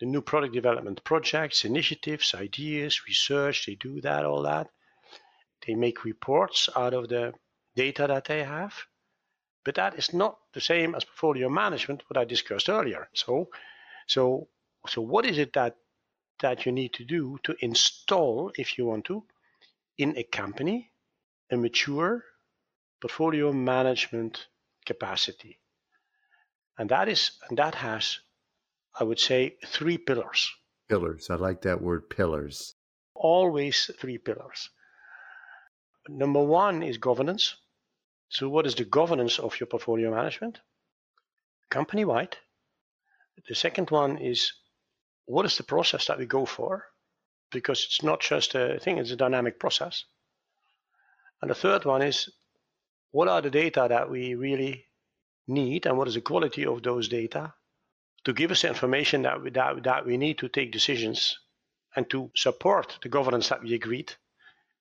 the 0.00 0.06
new 0.06 0.22
product 0.22 0.54
development 0.54 1.02
projects, 1.04 1.64
initiatives, 1.64 2.34
ideas, 2.34 3.06
research. 3.06 3.66
They 3.66 3.74
do 3.74 4.00
that, 4.00 4.24
all 4.24 4.42
that. 4.42 4.68
They 5.66 5.74
make 5.74 6.04
reports 6.04 6.68
out 6.74 6.94
of 6.94 7.08
the 7.08 7.34
data 7.74 8.06
that 8.06 8.24
they 8.26 8.44
have 8.44 8.74
but 9.68 9.74
that 9.74 9.98
is 9.98 10.14
not 10.14 10.38
the 10.54 10.62
same 10.62 10.94
as 10.94 11.04
portfolio 11.04 11.50
management, 11.50 12.02
what 12.08 12.16
I 12.16 12.24
discussed 12.24 12.70
earlier. 12.70 13.06
So, 13.12 13.50
so, 14.06 14.48
so 14.86 15.02
what 15.02 15.26
is 15.26 15.36
it 15.36 15.52
that 15.52 15.76
that 16.40 16.64
you 16.64 16.72
need 16.72 16.94
to 16.94 17.04
do 17.04 17.38
to 17.42 17.54
install, 17.60 18.50
if 18.56 18.78
you 18.78 18.86
want 18.86 19.04
to, 19.04 19.24
in 19.98 20.16
a 20.16 20.22
company, 20.22 20.90
a 21.50 21.58
mature 21.58 22.24
portfolio 22.98 23.52
management 23.52 24.46
capacity? 24.86 25.58
And 26.78 26.88
that 26.88 27.10
is, 27.10 27.32
and 27.50 27.58
that 27.58 27.74
has, 27.74 28.20
I 28.98 29.04
would 29.04 29.20
say, 29.20 29.56
three 29.66 29.98
pillars. 29.98 30.50
Pillars. 30.88 31.28
I 31.28 31.34
like 31.34 31.60
that 31.60 31.82
word, 31.82 32.08
pillars. 32.08 32.74
Always 33.14 33.90
three 34.00 34.16
pillars. 34.16 34.70
Number 36.08 36.42
one 36.42 36.82
is 36.82 36.96
governance. 36.96 37.54
So 38.28 38.48
what 38.48 38.66
is 38.66 38.74
the 38.74 38.84
governance 38.84 39.38
of 39.38 39.58
your 39.58 39.66
portfolio 39.66 40.10
management? 40.10 40.60
Company-wide. 41.70 42.36
The 43.48 43.54
second 43.54 43.90
one 43.90 44.18
is 44.18 44.52
what 45.24 45.46
is 45.46 45.56
the 45.56 45.62
process 45.62 46.06
that 46.06 46.18
we 46.18 46.26
go 46.26 46.44
for? 46.44 46.86
Because 47.50 47.84
it's 47.84 48.02
not 48.02 48.20
just 48.20 48.54
a 48.54 48.78
thing, 48.78 48.98
it's 48.98 49.10
a 49.10 49.16
dynamic 49.16 49.58
process. 49.58 50.04
And 51.40 51.50
the 51.50 51.54
third 51.54 51.84
one 51.84 52.02
is 52.02 52.28
what 53.10 53.28
are 53.28 53.40
the 53.40 53.50
data 53.50 53.86
that 53.88 54.10
we 54.10 54.34
really 54.34 54.86
need 55.46 55.86
and 55.86 55.96
what 55.96 56.08
is 56.08 56.14
the 56.14 56.20
quality 56.20 56.66
of 56.66 56.82
those 56.82 57.08
data 57.08 57.54
to 58.24 58.32
give 58.32 58.50
us 58.50 58.62
the 58.62 58.68
information 58.68 59.22
that 59.22 59.42
we, 59.42 59.50
that, 59.50 59.82
that 59.84 60.04
we 60.04 60.16
need 60.18 60.38
to 60.38 60.48
take 60.48 60.72
decisions 60.72 61.38
and 61.96 62.10
to 62.10 62.30
support 62.34 62.98
the 63.02 63.08
governance 63.08 63.48
that 63.48 63.62
we 63.62 63.74
agreed 63.74 64.12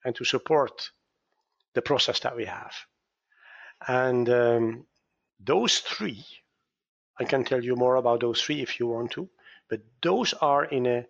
and 0.03 0.15
to 0.15 0.25
support 0.25 0.91
the 1.73 1.81
process 1.81 2.19
that 2.21 2.35
we 2.35 2.45
have. 2.45 2.73
And 3.85 4.29
um, 4.29 4.85
those 5.39 5.79
three, 5.79 6.25
I 7.19 7.25
can 7.25 7.43
tell 7.43 7.63
you 7.63 7.75
more 7.75 7.95
about 7.95 8.21
those 8.21 8.41
three 8.41 8.61
if 8.61 8.79
you 8.79 8.87
want 8.87 9.11
to, 9.11 9.29
but 9.69 9.81
those 10.01 10.33
are 10.33 10.65
in 10.65 10.85
a 10.85 11.05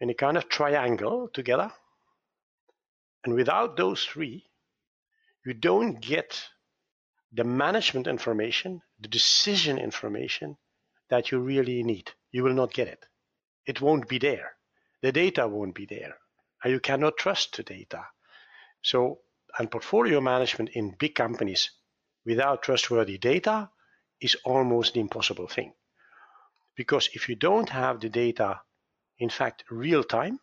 in 0.00 0.10
a 0.10 0.14
kind 0.14 0.36
of 0.36 0.48
triangle 0.48 1.28
together. 1.32 1.72
And 3.24 3.34
without 3.34 3.76
those 3.76 4.04
three, 4.04 4.44
you 5.44 5.54
don't 5.54 6.00
get 6.00 6.48
the 7.32 7.44
management 7.44 8.06
information, 8.06 8.82
the 9.00 9.08
decision 9.08 9.78
information 9.78 10.56
that 11.08 11.30
you 11.30 11.38
really 11.40 11.82
need. 11.82 12.10
You 12.30 12.44
will 12.44 12.54
not 12.54 12.74
get 12.74 12.88
it. 12.88 13.06
It 13.66 13.80
won't 13.80 14.08
be 14.08 14.18
there. 14.18 14.52
The 15.02 15.12
data 15.12 15.48
won't 15.48 15.74
be 15.74 15.86
there. 15.86 16.16
And 16.62 16.72
you 16.72 16.80
cannot 16.80 17.16
trust 17.16 17.56
the 17.56 17.62
data. 17.62 18.04
So, 18.82 19.20
and 19.58 19.70
portfolio 19.70 20.20
management 20.20 20.70
in 20.70 20.96
big 20.98 21.14
companies 21.14 21.70
without 22.26 22.62
trustworthy 22.62 23.16
data 23.16 23.70
is 24.20 24.36
almost 24.44 24.94
the 24.94 25.00
impossible 25.00 25.46
thing. 25.46 25.72
Because 26.76 27.08
if 27.14 27.28
you 27.28 27.36
don't 27.36 27.70
have 27.70 28.00
the 28.00 28.10
data, 28.10 28.60
in 29.18 29.30
fact, 29.30 29.64
real 29.70 30.04
time, 30.04 30.40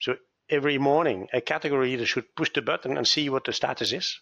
so 0.00 0.16
every 0.48 0.78
morning 0.78 1.28
a 1.32 1.40
category 1.40 1.90
leader 1.90 2.06
should 2.06 2.36
push 2.36 2.52
the 2.52 2.62
button 2.62 2.96
and 2.96 3.08
see 3.08 3.28
what 3.28 3.44
the 3.44 3.52
status 3.52 3.92
is. 3.92 4.20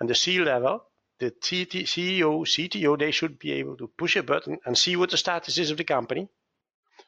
And 0.00 0.08
the 0.08 0.14
C 0.14 0.40
level, 0.40 0.84
the 1.20 1.30
CEO, 1.30 2.42
CTO, 2.44 2.98
they 2.98 3.10
should 3.10 3.38
be 3.38 3.52
able 3.52 3.76
to 3.76 3.88
push 3.88 4.16
a 4.16 4.22
button 4.22 4.58
and 4.64 4.76
see 4.76 4.96
what 4.96 5.10
the 5.10 5.16
status 5.16 5.58
is 5.58 5.70
of 5.70 5.76
the 5.76 5.84
company. 5.84 6.28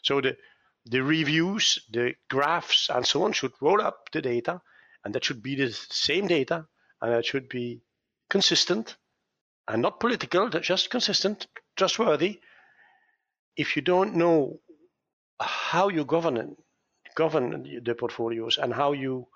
So 0.03 0.21
the, 0.21 0.37
the 0.85 1.03
reviews, 1.03 1.79
the 1.91 2.15
graphs, 2.29 2.91
and 2.91 3.07
so 3.07 3.25
on 3.25 3.33
should 3.33 3.53
roll 3.61 3.81
up 3.81 4.11
the 4.13 4.21
data, 4.21 4.61
and 5.05 5.15
that 5.15 5.25
should 5.25 5.43
be 5.43 5.55
the 5.55 5.73
same 5.73 6.27
data, 6.27 6.67
and 7.01 7.13
that 7.13 7.25
should 7.25 7.49
be 7.49 7.83
consistent 8.31 8.97
and 9.69 9.83
not 9.83 10.01
political, 10.01 10.49
just 10.49 10.89
consistent, 10.91 11.47
trustworthy. 11.77 12.41
If 13.57 13.77
you 13.77 13.83
don't 13.83 14.15
know 14.15 14.61
how 15.39 15.89
you 15.89 16.05
govern 16.05 16.57
govern 17.17 17.83
the 17.85 17.95
portfolios 17.95 18.57
and 18.57 18.73
how 18.73 18.93
you 18.93 19.27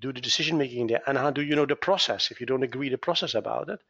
do 0.00 0.12
the 0.12 0.20
decision 0.20 0.58
making 0.58 0.88
there, 0.88 1.02
and 1.06 1.16
how 1.16 1.30
do 1.30 1.42
you 1.42 1.54
know 1.54 1.66
the 1.66 1.76
process? 1.76 2.30
If 2.30 2.40
you 2.40 2.46
don't 2.46 2.62
agree 2.62 2.88
the 2.88 2.98
process 2.98 3.34
about 3.34 3.68
it, 3.68 3.80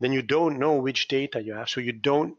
then 0.00 0.12
you 0.12 0.22
don't 0.22 0.58
know 0.58 0.74
which 0.76 1.08
data 1.08 1.42
you 1.42 1.54
have. 1.54 1.68
So 1.68 1.80
you 1.80 1.92
don't 1.92 2.36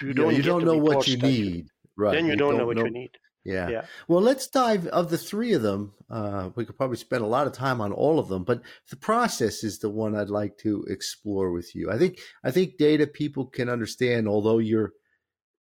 you 0.00 0.14
don't, 0.14 0.30
yeah, 0.30 0.36
you 0.36 0.42
don't 0.42 0.64
know 0.64 0.78
what 0.78 1.08
you 1.08 1.16
need. 1.18 1.68
Right. 1.96 2.12
Then 2.12 2.26
you, 2.26 2.32
you 2.32 2.36
don't, 2.36 2.50
don't, 2.50 2.58
know 2.58 2.66
what 2.66 2.76
know, 2.76 2.84
you 2.84 2.90
need. 2.90 3.10
Yeah. 3.44 3.68
yeah. 3.68 3.84
Well, 4.08 4.20
let's 4.20 4.46
dive 4.46 4.86
of 4.88 5.10
the 5.10 5.18
three 5.18 5.52
of 5.54 5.62
them. 5.62 5.94
Uh, 6.10 6.50
we 6.54 6.64
could 6.64 6.76
probably 6.76 6.96
spend 6.96 7.22
a 7.22 7.28
lot 7.28 7.46
of 7.46 7.52
time 7.52 7.80
on 7.80 7.92
all 7.92 8.18
of 8.18 8.28
them, 8.28 8.44
but 8.44 8.62
the 8.90 8.96
process 8.96 9.64
is 9.64 9.78
the 9.78 9.90
one 9.90 10.14
I'd 10.14 10.28
like 10.28 10.58
to 10.58 10.84
explore 10.88 11.52
with 11.52 11.74
you. 11.74 11.90
I 11.90 11.98
think 11.98 12.18
I 12.44 12.50
think 12.50 12.76
data 12.76 13.06
people 13.06 13.46
can 13.46 13.68
understand, 13.68 14.28
although 14.28 14.58
your 14.58 14.92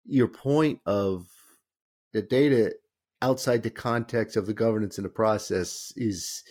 your 0.05 0.29
point 0.29 0.81
of 0.87 1.27
the 2.13 2.23
data 2.23 2.75
outside 3.23 3.63
the 3.63 3.71
context 3.71 4.37
of 4.37 4.47
the 4.47 4.55
governance 4.55 4.99
and 4.99 5.05
the 5.05 5.11
process 5.11 5.93
is 5.97 6.43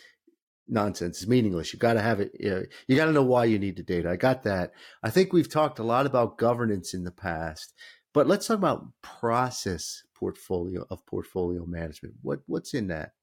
nonsense. 0.68 1.22
It's 1.22 1.30
meaningless. 1.30 1.74
You 1.74 1.80
got 1.80 1.94
to 1.94 2.02
have 2.02 2.20
it. 2.20 2.32
You, 2.40 2.50
know, 2.50 2.64
you 2.88 2.96
got 2.96 3.06
to 3.06 3.12
know 3.12 3.24
why 3.24 3.46
you 3.46 3.60
need 3.60 3.78
the 3.78 3.84
data. 3.84 4.10
I 4.10 4.16
got 4.16 4.44
that. 4.44 4.72
I 5.04 5.10
think 5.10 5.32
we've 5.32 5.50
talked 5.50 5.80
a 5.80 5.84
lot 5.84 6.06
about 6.06 6.38
governance 6.38 6.94
in 6.94 7.04
the 7.04 7.12
past, 7.12 7.74
but 8.14 8.28
let's 8.28 8.48
talk 8.48 8.58
about 8.58 8.88
process 9.02 10.04
portfolio 10.16 10.86
of 10.90 11.06
portfolio 11.06 11.66
management. 11.66 12.16
What 12.22 12.40
what's 12.48 12.74
in 12.74 12.88
that? 12.88 13.14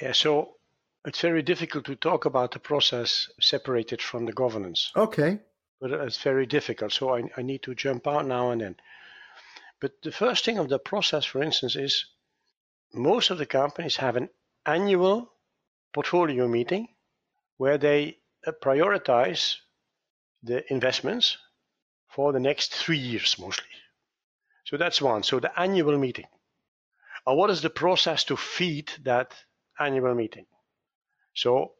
Yeah, 0.00 0.12
so 0.12 0.56
it's 1.04 1.20
very 1.20 1.42
difficult 1.42 1.84
to 1.86 1.96
talk 1.96 2.24
about 2.24 2.52
the 2.52 2.58
process 2.58 3.28
separated 3.40 4.00
from 4.00 4.26
the 4.26 4.32
governance. 4.32 4.90
Okay. 4.96 5.40
But 5.80 5.90
it's 5.90 6.22
very 6.22 6.46
difficult. 6.46 6.92
So 6.92 7.14
I, 7.14 7.22
I 7.36 7.42
need 7.42 7.62
to 7.64 7.74
jump 7.74 8.06
out 8.06 8.26
now 8.26 8.50
and 8.50 8.60
then. 8.60 8.76
But 9.80 10.00
the 10.02 10.12
first 10.12 10.44
thing 10.44 10.58
of 10.58 10.68
the 10.68 10.78
process, 10.78 11.24
for 11.24 11.42
instance, 11.42 11.76
is 11.76 12.06
most 12.92 13.30
of 13.30 13.38
the 13.38 13.46
companies 13.46 13.96
have 13.96 14.16
an 14.16 14.30
annual 14.64 15.32
portfolio 15.92 16.48
meeting 16.48 16.88
where 17.58 17.78
they 17.78 18.18
uh, 18.46 18.52
prioritize 18.62 19.56
the 20.42 20.72
investments 20.72 21.36
for 22.08 22.32
the 22.32 22.40
next 22.40 22.74
three 22.74 22.98
years 22.98 23.36
mostly. 23.38 23.66
So 24.64 24.76
that's 24.76 25.00
one. 25.00 25.22
So 25.22 25.40
the 25.40 25.58
annual 25.58 25.98
meeting. 25.98 26.26
Uh, 27.26 27.34
what 27.34 27.50
is 27.50 27.62
the 27.62 27.70
process 27.70 28.24
to 28.24 28.36
feed 28.36 28.90
that 29.04 29.34
annual 29.78 30.14
meeting? 30.14 30.46
So 31.34 31.72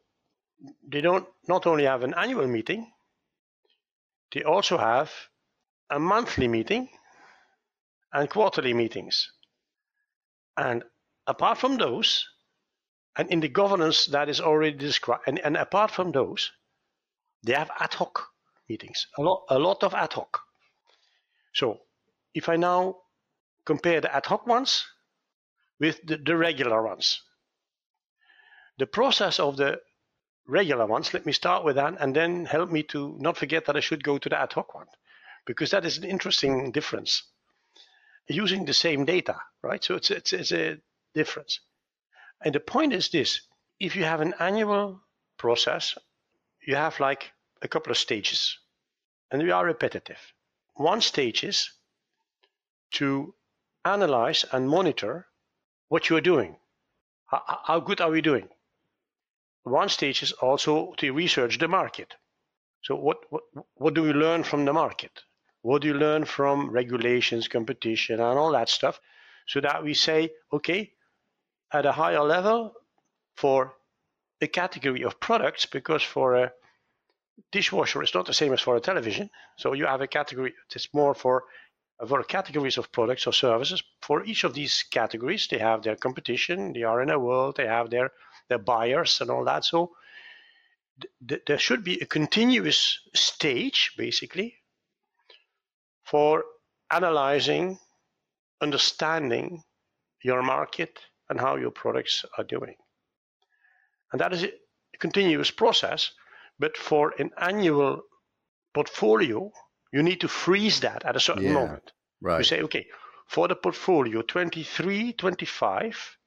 they 0.87 1.01
don't 1.01 1.27
not 1.47 1.67
only 1.67 1.85
have 1.85 2.03
an 2.03 2.13
annual 2.15 2.47
meeting, 2.47 2.91
they 4.33 4.43
also 4.43 4.77
have 4.77 5.11
a 5.89 5.99
monthly 5.99 6.47
meeting 6.47 6.89
and 8.13 8.29
quarterly 8.29 8.73
meetings. 8.73 9.31
And 10.57 10.83
apart 11.27 11.57
from 11.57 11.77
those, 11.77 12.27
and 13.17 13.29
in 13.31 13.39
the 13.39 13.49
governance 13.49 14.05
that 14.07 14.29
is 14.29 14.41
already 14.41 14.77
described, 14.77 15.23
and, 15.27 15.39
and 15.39 15.57
apart 15.57 15.91
from 15.91 16.11
those, 16.11 16.51
they 17.43 17.53
have 17.53 17.69
ad 17.79 17.93
hoc 17.93 18.27
meetings, 18.67 19.07
a 19.17 19.21
lot, 19.21 19.43
a 19.49 19.59
lot 19.59 19.83
of 19.83 19.93
ad 19.93 20.13
hoc. 20.13 20.39
So 21.53 21.79
if 22.35 22.49
I 22.49 22.57
now 22.57 22.97
compare 23.65 24.01
the 24.01 24.13
ad 24.13 24.25
hoc 24.25 24.45
ones 24.45 24.85
with 25.79 26.05
the, 26.05 26.17
the 26.17 26.35
regular 26.35 26.83
ones, 26.83 27.21
the 28.77 28.85
process 28.85 29.39
of 29.39 29.57
the 29.57 29.79
regular 30.45 30.85
ones, 30.85 31.13
let 31.13 31.25
me 31.25 31.31
start 31.31 31.63
with 31.63 31.77
that 31.77 31.95
and 31.99 32.15
then 32.15 32.45
help 32.45 32.69
me 32.69 32.83
to 32.83 33.15
not 33.19 33.37
forget 33.37 33.65
that 33.65 33.77
I 33.77 33.79
should 33.79 34.03
go 34.03 34.17
to 34.17 34.29
the 34.29 34.39
ad 34.39 34.53
hoc 34.53 34.75
one, 34.75 34.87
because 35.45 35.71
that 35.71 35.85
is 35.85 35.97
an 35.97 36.03
interesting 36.03 36.71
difference. 36.71 37.23
Using 38.27 38.65
the 38.65 38.73
same 38.73 39.05
data, 39.05 39.37
right? 39.63 39.83
So 39.83 39.95
it's, 39.95 40.11
it's, 40.11 40.33
it's 40.33 40.51
a 40.51 40.77
difference. 41.13 41.59
And 42.43 42.53
the 42.53 42.59
point 42.59 42.91
is 42.93 43.09
this 43.09 43.41
if 43.79 43.95
you 43.95 44.03
have 44.03 44.21
an 44.21 44.33
annual 44.39 45.01
process, 45.37 45.97
you 46.65 46.75
have 46.75 46.99
like 46.99 47.31
a 47.61 47.67
couple 47.67 47.91
of 47.91 47.97
stages, 47.97 48.57
and 49.31 49.41
we 49.41 49.51
are 49.51 49.65
repetitive. 49.65 50.19
One 50.73 51.01
stage 51.01 51.43
is 51.43 51.69
to 52.91 53.33
analyze 53.83 54.45
and 54.51 54.69
monitor 54.69 55.27
what 55.89 56.09
you 56.09 56.17
are 56.17 56.21
doing. 56.21 56.55
How, 57.25 57.41
how 57.63 57.79
good 57.79 58.01
are 58.01 58.11
we 58.11 58.21
doing? 58.21 58.47
One 59.63 59.89
stage 59.89 60.21
is 60.23 60.31
also 60.31 60.93
to 60.97 61.13
research 61.13 61.57
the 61.57 61.67
market. 61.67 62.13
So 62.83 62.95
what, 62.95 63.17
what, 63.29 63.43
what 63.75 63.93
do 63.95 64.03
we 64.03 64.13
learn 64.13 64.43
from 64.43 64.65
the 64.65 64.73
market? 64.73 65.23
What 65.61 65.81
do 65.81 65.87
you 65.87 65.95
learn 65.95 66.25
from 66.25 66.69
regulations, 66.69 67.47
competition, 67.47 68.19
and 68.19 68.37
all 68.37 68.51
that 68.51 68.69
stuff? 68.69 68.99
So 69.47 69.61
that 69.61 69.83
we 69.83 69.95
say, 69.95 70.31
okay, 70.53 70.91
at 71.71 71.85
a 71.85 71.91
higher 71.91 72.21
level 72.21 72.73
for 73.35 73.73
a 74.41 74.47
category 74.47 75.03
of 75.03 75.19
products, 75.19 75.65
because 75.65 76.03
for 76.03 76.35
a 76.35 76.51
dishwasher 77.51 78.01
it's 78.03 78.13
not 78.13 78.25
the 78.25 78.33
same 78.33 78.53
as 78.53 78.61
for 78.61 78.75
a 78.75 78.79
television. 78.81 79.29
So 79.57 79.73
you 79.73 79.85
have 79.87 80.01
a 80.01 80.07
category 80.07 80.53
that's 80.71 80.93
more 80.93 81.13
for 81.13 81.43
for 82.07 82.23
categories 82.23 82.77
of 82.77 82.91
products 82.91 83.27
or 83.27 83.33
services. 83.33 83.81
For 84.01 84.23
each 84.25 84.43
of 84.43 84.53
these 84.53 84.83
categories, 84.83 85.47
they 85.47 85.59
have 85.59 85.81
their 85.81 85.95
competition, 85.95 86.73
they 86.73 86.83
are 86.83 87.01
in 87.01 87.09
a 87.09 87.19
world, 87.19 87.57
they 87.57 87.67
have 87.67 87.89
their 87.89 88.11
their 88.49 88.59
buyers 88.59 89.21
and 89.21 89.29
all 89.29 89.45
that. 89.45 89.65
So 89.65 89.95
th- 91.27 91.41
there 91.47 91.57
should 91.57 91.83
be 91.83 91.99
a 91.99 92.05
continuous 92.05 92.99
stage, 93.13 93.93
basically, 93.97 94.55
for 96.03 96.43
analyzing, 96.91 97.79
understanding 98.61 99.63
your 100.21 100.43
market 100.43 100.99
and 101.29 101.39
how 101.39 101.55
your 101.55 101.71
products 101.71 102.25
are 102.37 102.43
doing. 102.43 102.75
And 104.11 104.21
that 104.21 104.33
is 104.33 104.43
a 104.43 104.51
continuous 104.99 105.51
process, 105.51 106.11
but 106.59 106.77
for 106.77 107.13
an 107.19 107.31
annual 107.39 108.03
portfolio, 108.73 109.51
you 109.95 110.03
need 110.03 110.19
to 110.19 110.27
freeze 110.27 110.81
that 110.81 111.05
at 111.05 111.15
a 111.15 111.21
certain 111.21 111.43
Yeah, 111.43 111.53
moment. 111.53 111.93
Right. 112.21 112.39
You 112.39 112.43
say, 112.43 112.61
okay, 112.63 112.85
for 113.27 113.47
the 113.47 113.55
portfolio 113.55 114.21
23, 114.23 115.13
25, 115.13 116.17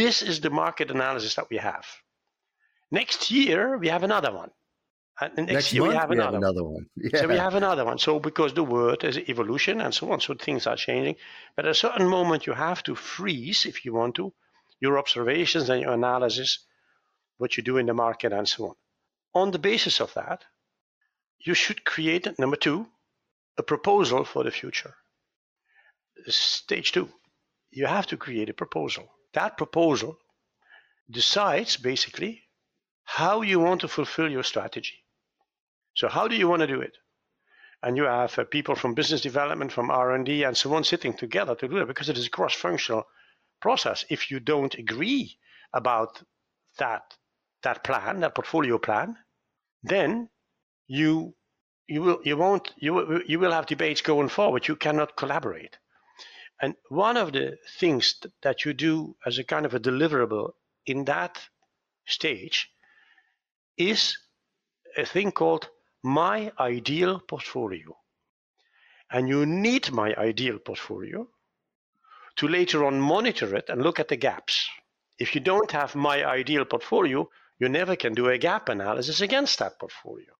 this 0.00 0.22
is 0.22 0.40
the 0.40 0.50
market 0.50 0.92
analysis 0.92 1.34
that 1.34 1.50
we 1.50 1.56
have. 1.56 1.84
Next 2.92 3.32
year, 3.32 3.76
we 3.76 3.88
have 3.88 4.04
another 4.04 4.32
one. 4.32 4.50
And 5.20 5.36
next, 5.36 5.52
Next 5.52 5.72
year, 5.72 5.82
we 5.88 5.94
have 5.94 6.12
another 6.12 6.38
one. 6.38 6.44
another 6.44 6.64
one. 6.64 6.86
Yeah. 6.96 7.10
So 7.20 7.26
we 7.26 7.38
have 7.38 7.56
another 7.56 7.84
one. 7.84 7.98
So 7.98 8.20
because 8.20 8.54
the 8.54 8.62
word 8.62 9.02
is 9.02 9.18
evolution 9.18 9.80
and 9.80 9.92
so 9.92 10.12
on, 10.12 10.20
so 10.20 10.34
things 10.34 10.68
are 10.68 10.76
changing. 10.76 11.16
But 11.56 11.64
at 11.66 11.72
a 11.72 11.82
certain 11.86 12.08
moment, 12.08 12.46
you 12.46 12.54
have 12.54 12.84
to 12.84 12.94
freeze, 12.94 13.66
if 13.66 13.84
you 13.84 13.94
want 13.94 14.14
to, 14.14 14.32
your 14.78 14.96
observations 14.96 15.70
and 15.70 15.80
your 15.82 15.92
analysis, 15.92 16.50
what 17.38 17.56
you 17.56 17.64
do 17.64 17.78
in 17.78 17.86
the 17.86 17.94
market 17.94 18.32
and 18.32 18.48
so 18.48 18.68
on. 18.68 18.74
On 19.34 19.50
the 19.50 19.58
basis 19.58 20.00
of 20.00 20.14
that, 20.14 20.44
you 21.44 21.54
should 21.54 21.84
create, 21.84 22.38
number 22.38 22.56
two, 22.56 22.86
a 23.58 23.62
proposal 23.62 24.24
for 24.24 24.44
the 24.44 24.50
future. 24.50 24.94
Stage 26.26 26.92
two, 26.92 27.08
you 27.70 27.86
have 27.86 28.06
to 28.08 28.16
create 28.16 28.48
a 28.48 28.54
proposal. 28.54 29.08
That 29.34 29.56
proposal 29.56 30.18
decides 31.10 31.76
basically 31.76 32.42
how 33.04 33.42
you 33.42 33.60
want 33.60 33.80
to 33.80 33.88
fulfill 33.88 34.30
your 34.30 34.44
strategy. 34.44 35.04
So 35.94 36.08
how 36.08 36.28
do 36.28 36.36
you 36.36 36.48
want 36.48 36.60
to 36.60 36.66
do 36.66 36.80
it? 36.80 36.96
And 37.82 37.96
you 37.96 38.04
have 38.04 38.38
uh, 38.38 38.44
people 38.44 38.76
from 38.76 38.94
business 38.94 39.20
development, 39.20 39.72
from 39.72 39.90
R&D, 39.90 40.44
and 40.44 40.56
so 40.56 40.72
on 40.74 40.84
sitting 40.84 41.14
together 41.14 41.54
to 41.56 41.68
do 41.68 41.78
that 41.80 41.88
because 41.88 42.08
it 42.08 42.16
is 42.16 42.26
a 42.26 42.30
cross-functional 42.30 43.04
process. 43.60 44.04
If 44.08 44.30
you 44.30 44.38
don't 44.38 44.74
agree 44.74 45.36
about 45.72 46.22
that 46.78 47.02
that 47.62 47.84
plan, 47.84 48.20
that 48.20 48.34
portfolio 48.34 48.78
plan, 48.78 49.16
then 49.84 50.28
you 50.92 51.34
you 51.88 52.02
will 52.02 52.20
you 52.22 52.36
won't 52.36 52.70
you 52.76 53.22
you 53.26 53.38
will 53.38 53.52
have 53.52 53.66
debates 53.66 54.02
going 54.02 54.28
forward. 54.28 54.68
You 54.68 54.76
cannot 54.76 55.16
collaborate. 55.16 55.78
And 56.60 56.74
one 56.90 57.16
of 57.16 57.32
the 57.32 57.56
things 57.80 58.20
that 58.42 58.64
you 58.64 58.74
do 58.74 59.16
as 59.26 59.38
a 59.38 59.44
kind 59.44 59.64
of 59.66 59.74
a 59.74 59.80
deliverable 59.80 60.50
in 60.84 61.06
that 61.06 61.40
stage 62.06 62.70
is 63.78 64.18
a 64.96 65.06
thing 65.06 65.32
called 65.32 65.70
my 66.02 66.52
ideal 66.60 67.20
portfolio. 67.20 67.96
And 69.10 69.28
you 69.28 69.46
need 69.46 69.90
my 69.92 70.14
ideal 70.14 70.58
portfolio 70.58 71.26
to 72.36 72.48
later 72.48 72.84
on 72.84 73.00
monitor 73.00 73.56
it 73.56 73.70
and 73.70 73.82
look 73.82 73.98
at 73.98 74.08
the 74.08 74.16
gaps. 74.16 74.68
If 75.18 75.34
you 75.34 75.40
don't 75.40 75.72
have 75.72 75.94
my 75.94 76.24
ideal 76.24 76.64
portfolio, 76.66 77.28
you 77.58 77.68
never 77.68 77.96
can 77.96 78.12
do 78.14 78.28
a 78.28 78.38
gap 78.38 78.68
analysis 78.68 79.20
against 79.20 79.58
that 79.58 79.78
portfolio. 79.78 80.32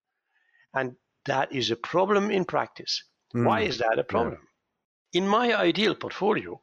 And 0.74 0.96
that 1.24 1.52
is 1.52 1.70
a 1.70 1.76
problem 1.76 2.30
in 2.30 2.44
practice. 2.44 3.04
Why 3.32 3.62
Mm, 3.62 3.68
is 3.68 3.78
that 3.78 3.98
a 3.98 4.04
problem? 4.04 4.48
In 5.12 5.28
my 5.28 5.54
ideal 5.54 5.94
portfolio, 5.94 6.61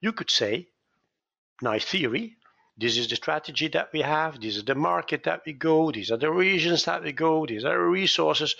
you 0.00 0.12
could 0.12 0.30
say, 0.30 0.68
nice 1.62 1.84
theory, 1.84 2.36
this 2.76 2.98
is 2.98 3.08
the 3.08 3.16
strategy 3.16 3.68
that 3.68 3.92
we 3.92 4.02
have, 4.02 4.40
this 4.40 4.56
is 4.56 4.64
the 4.64 4.74
market 4.74 5.24
that 5.24 5.42
we 5.46 5.52
go, 5.54 5.90
these 5.90 6.10
are 6.10 6.18
the 6.18 6.30
regions 6.30 6.84
that 6.84 7.02
we 7.02 7.12
go, 7.12 7.46
these 7.46 7.64
are 7.64 7.72
the 7.72 7.78
resources. 7.78 8.54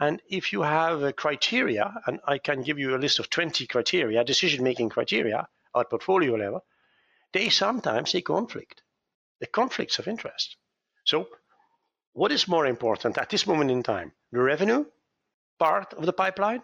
And 0.00 0.22
if 0.28 0.52
you 0.52 0.62
have 0.62 1.02
a 1.02 1.12
criteria, 1.12 1.92
and 2.06 2.20
I 2.26 2.38
can 2.38 2.62
give 2.62 2.78
you 2.78 2.94
a 2.94 2.98
list 2.98 3.18
of 3.18 3.28
20 3.28 3.66
criteria, 3.66 4.24
decision 4.24 4.64
making 4.64 4.88
criteria 4.90 5.48
at 5.76 5.90
portfolio 5.90 6.34
level, 6.34 6.64
they 7.32 7.50
sometimes 7.50 8.12
they 8.12 8.22
conflict. 8.22 8.82
The 9.40 9.46
conflicts 9.46 9.98
of 9.98 10.08
interest. 10.08 10.56
So, 11.04 11.28
what 12.12 12.32
is 12.32 12.48
more 12.48 12.66
important 12.66 13.18
at 13.18 13.30
this 13.30 13.46
moment 13.46 13.70
in 13.70 13.82
time? 13.82 14.12
The 14.32 14.40
revenue 14.40 14.84
part 15.58 15.94
of 15.94 16.06
the 16.06 16.12
pipeline 16.12 16.62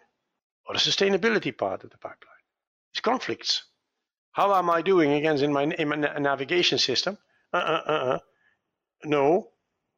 or 0.67 0.75
the 0.75 0.81
sustainability 0.81 1.57
part 1.57 1.85
of 1.85 1.91
the 1.91 1.99
pipeline? 1.99 2.43
It's 2.93 3.01
conflicts. 3.01 3.65
How 4.33 4.55
am 4.55 4.71
I 4.71 4.83
doing 4.83 5.13
against 5.13 5.43
in 5.43 5.53
my, 5.53 5.65
in 5.65 5.89
my 5.89 5.97
navigation 5.97 6.79
system? 6.79 7.19
Uh, 7.53 7.57
uh, 7.57 7.93
uh. 7.93 8.19
No, 9.05 9.51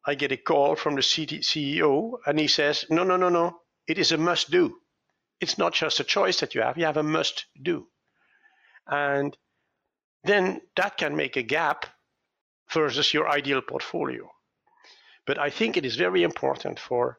I 0.04 0.14
get 0.14 0.32
a 0.32 0.36
call 0.36 0.76
from 0.76 0.94
the 0.94 1.00
CEO 1.00 2.18
and 2.26 2.38
he 2.38 2.48
says, 2.48 2.84
no, 2.90 3.04
no, 3.04 3.16
no, 3.16 3.28
no, 3.28 3.60
it 3.86 3.98
is 3.98 4.12
a 4.12 4.16
must 4.18 4.50
do. 4.50 4.76
It's 5.40 5.58
not 5.58 5.74
just 5.74 6.00
a 6.00 6.04
choice 6.04 6.40
that 6.40 6.54
you 6.54 6.62
have, 6.62 6.78
you 6.78 6.84
have 6.84 6.96
a 6.96 7.02
must 7.02 7.46
do. 7.60 7.88
And 8.86 9.36
then 10.24 10.60
that 10.76 10.96
can 10.96 11.16
make 11.16 11.36
a 11.36 11.42
gap 11.42 11.86
versus 12.72 13.12
your 13.14 13.28
ideal 13.28 13.62
portfolio. 13.62 14.30
But 15.26 15.38
I 15.38 15.50
think 15.50 15.76
it 15.76 15.84
is 15.84 15.96
very 15.96 16.22
important 16.22 16.78
for 16.78 17.18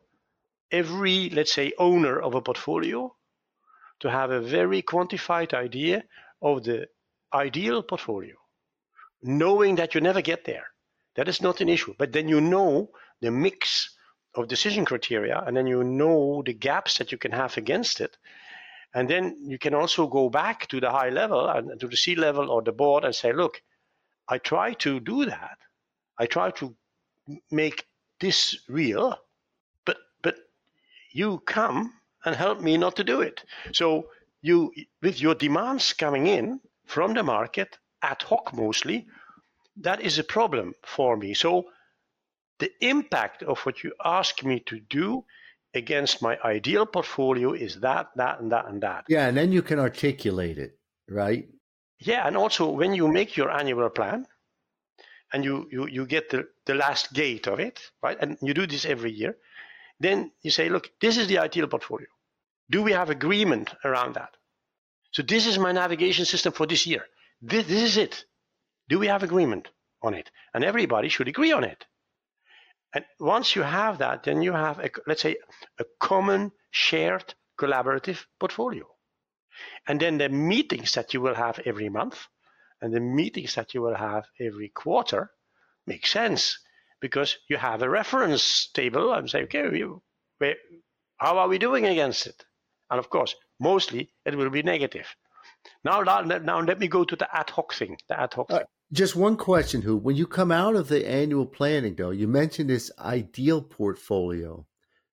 every, 0.72 1.30
let's 1.30 1.54
say, 1.54 1.74
owner 1.78 2.20
of 2.20 2.36
a 2.36 2.42
portfolio 2.42 3.14
to 4.00 4.10
have 4.10 4.32
a 4.32 4.42
very 4.42 4.82
quantified 4.82 5.54
idea 5.54 6.04
of 6.42 6.64
the 6.64 6.88
ideal 7.34 7.84
portfolio, 7.84 8.36
knowing 9.22 9.76
that 9.76 9.94
you 9.94 10.02
never 10.02 10.22
get 10.22 10.46
there. 10.46 10.68
That 11.16 11.28
is 11.28 11.42
not 11.42 11.62
an 11.62 11.70
issue. 11.70 11.96
But 11.98 12.14
then 12.14 12.30
you 12.30 12.40
know 12.40 12.92
the 13.22 13.32
mix 13.32 13.96
of 14.36 14.48
decision 14.48 14.86
criteria, 14.86 15.44
and 15.46 15.58
then 15.58 15.68
you 15.68 15.84
know 15.84 16.44
the 16.46 16.54
gaps 16.54 17.00
that 17.00 17.12
you 17.12 17.18
can 17.18 17.32
have 17.32 17.58
against 17.58 18.00
it. 18.00 18.18
And 18.94 19.10
then 19.10 19.36
you 19.42 19.58
can 19.58 19.74
also 19.74 20.08
go 20.08 20.30
back 20.30 20.68
to 20.68 20.80
the 20.80 20.92
high 20.92 21.10
level 21.10 21.50
and 21.50 21.80
to 21.80 21.88
the 21.88 21.98
C 21.98 22.16
level 22.16 22.50
or 22.50 22.62
the 22.62 22.72
board 22.72 23.04
and 23.04 23.14
say, 23.14 23.34
look, 23.34 23.62
I 24.30 24.38
try 24.38 24.74
to 24.76 25.00
do 25.00 25.26
that. 25.26 25.58
I 26.18 26.26
try 26.26 26.52
to 26.52 26.76
make 27.52 27.86
this 28.20 28.60
real, 28.68 29.16
but 29.86 29.98
but 30.22 30.36
you 31.12 31.40
come 31.46 31.94
and 32.26 32.36
help 32.36 32.62
me 32.62 32.78
not 32.78 32.96
to 32.96 33.04
do 33.04 33.22
it. 33.22 33.44
So 33.74 34.10
you 34.42 34.72
with 35.02 35.22
your 35.22 35.36
demands 35.36 35.94
coming 35.94 36.28
in 36.28 36.60
from 36.86 37.14
the 37.14 37.24
market 37.24 37.78
ad 38.02 38.22
hoc 38.22 38.54
mostly, 38.54 39.08
that 39.78 40.02
is 40.02 40.20
a 40.20 40.24
problem 40.24 40.74
for 40.86 41.18
me. 41.18 41.34
So 41.34 41.66
the 42.60 42.72
impact 42.82 43.44
of 43.44 43.60
what 43.60 43.84
you 43.84 43.94
ask 44.04 44.44
me 44.44 44.60
to 44.62 44.80
do 44.80 45.24
against 45.74 46.22
my 46.22 46.38
ideal 46.44 46.86
portfolio 46.86 47.54
is 47.54 47.80
that, 47.82 48.10
that, 48.16 48.40
and 48.40 48.52
that, 48.52 48.68
and 48.68 48.82
that. 48.82 49.06
Yeah, 49.08 49.28
and 49.28 49.38
then 49.38 49.52
you 49.52 49.62
can 49.62 49.80
articulate 49.80 50.58
it, 50.58 50.78
right? 51.08 51.48
Yeah, 52.00 52.28
and 52.28 52.36
also 52.36 52.70
when 52.70 52.94
you 52.94 53.08
make 53.08 53.38
your 53.38 53.52
annual 53.52 53.90
plan 53.90 54.26
and 55.34 55.44
you, 55.44 55.68
you, 55.72 55.88
you 55.88 56.06
get 56.06 56.30
the, 56.30 56.48
the 56.66 56.76
last 56.76 57.14
gate 57.14 57.48
of 57.48 57.60
it, 57.60 57.80
right? 58.02 58.18
And 58.20 58.38
you 58.42 58.54
do 58.54 58.68
this 58.68 58.86
every 58.86 59.12
year, 59.12 59.38
then 60.00 60.32
you 60.42 60.52
say, 60.52 60.70
look, 60.70 60.90
this 61.02 61.18
is 61.18 61.28
the 61.28 61.40
ideal 61.40 61.68
portfolio. 61.68 62.08
Do 62.70 62.84
we 62.84 62.92
have 62.92 63.10
agreement 63.10 63.74
around 63.84 64.16
that? 64.16 64.36
So 65.12 65.24
this 65.24 65.48
is 65.48 65.58
my 65.58 65.72
navigation 65.72 66.26
system 66.26 66.54
for 66.54 66.66
this 66.68 66.86
year. 66.86 67.06
This, 67.42 67.68
this 67.68 67.84
is 67.84 67.98
it. 67.98 68.26
Do 68.90 69.00
we 69.00 69.08
have 69.08 69.24
agreement 69.24 69.70
on 70.02 70.14
it? 70.14 70.30
And 70.54 70.64
everybody 70.64 71.10
should 71.10 71.28
agree 71.28 71.52
on 71.52 71.64
it. 71.64 71.86
And 72.94 73.06
once 73.20 73.56
you 73.56 73.64
have 73.64 73.98
that, 73.98 74.24
then 74.24 74.42
you 74.42 74.54
have, 74.54 74.80
a, 74.80 74.90
let's 75.08 75.22
say, 75.22 75.38
a 75.80 75.86
common, 76.00 76.52
shared, 76.72 77.34
collaborative 77.60 78.26
portfolio. 78.40 78.86
And 79.88 80.00
then 80.00 80.18
the 80.18 80.30
meetings 80.30 80.94
that 80.94 81.14
you 81.14 81.22
will 81.22 81.36
have 81.36 81.60
every 81.66 81.90
month 81.90 82.28
and 82.82 82.94
the 82.94 83.00
meetings 83.00 83.56
that 83.56 83.74
you 83.74 83.82
will 83.82 83.96
have 83.96 84.26
every 84.40 84.70
quarter 84.70 85.32
make 85.86 86.06
sense 86.06 86.60
because 87.00 87.38
you 87.50 87.58
have 87.58 87.82
a 87.82 87.90
reference 87.90 88.70
table 88.74 89.14
and 89.14 89.30
say, 89.30 89.44
okay, 89.44 89.78
you, 89.78 90.02
where, 90.40 90.56
how 91.18 91.38
are 91.38 91.48
we 91.48 91.58
doing 91.58 91.86
against 91.86 92.28
it? 92.28 92.44
And 92.90 93.00
of 93.00 93.10
course, 93.10 93.36
mostly 93.60 94.12
it 94.26 94.36
will 94.36 94.50
be 94.50 94.64
negative. 94.64 95.08
Now, 95.84 96.02
now 96.02 96.62
let 96.62 96.80
me 96.80 96.88
go 96.88 97.04
to 97.04 97.16
the 97.16 97.28
ad 97.36 97.50
hoc 97.50 97.74
thing. 97.74 97.98
The 98.08 98.20
ad 98.20 98.34
hoc. 98.34 98.52
Uh, 98.52 98.64
just 98.92 99.16
one 99.16 99.36
question, 99.36 99.82
Huub. 99.82 100.02
When 100.02 100.16
you 100.16 100.28
come 100.28 100.52
out 100.52 100.76
of 100.76 100.88
the 100.88 101.08
annual 101.08 101.46
planning, 101.46 101.96
though, 101.96 102.12
you 102.12 102.28
mentioned 102.28 102.70
this 102.70 102.92
ideal 103.00 103.62
portfolio. 103.62 104.66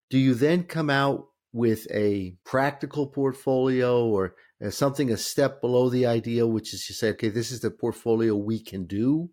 Do 0.09 0.17
you 0.19 0.35
then 0.35 0.63
come 0.63 0.89
out 0.89 1.27
with 1.53 1.87
a 1.91 2.35
practical 2.45 3.07
portfolio 3.07 4.05
or 4.05 4.35
something 4.71 5.11
a 5.11 5.17
step 5.17 5.61
below 5.61 5.89
the 5.89 6.05
ideal, 6.05 6.49
which 6.49 6.73
is 6.73 6.87
you 6.89 6.95
say, 6.95 7.09
okay, 7.09 7.29
this 7.29 7.51
is 7.51 7.61
the 7.61 7.71
portfolio 7.71 8.35
we 8.35 8.59
can 8.59 8.85
do, 8.85 9.29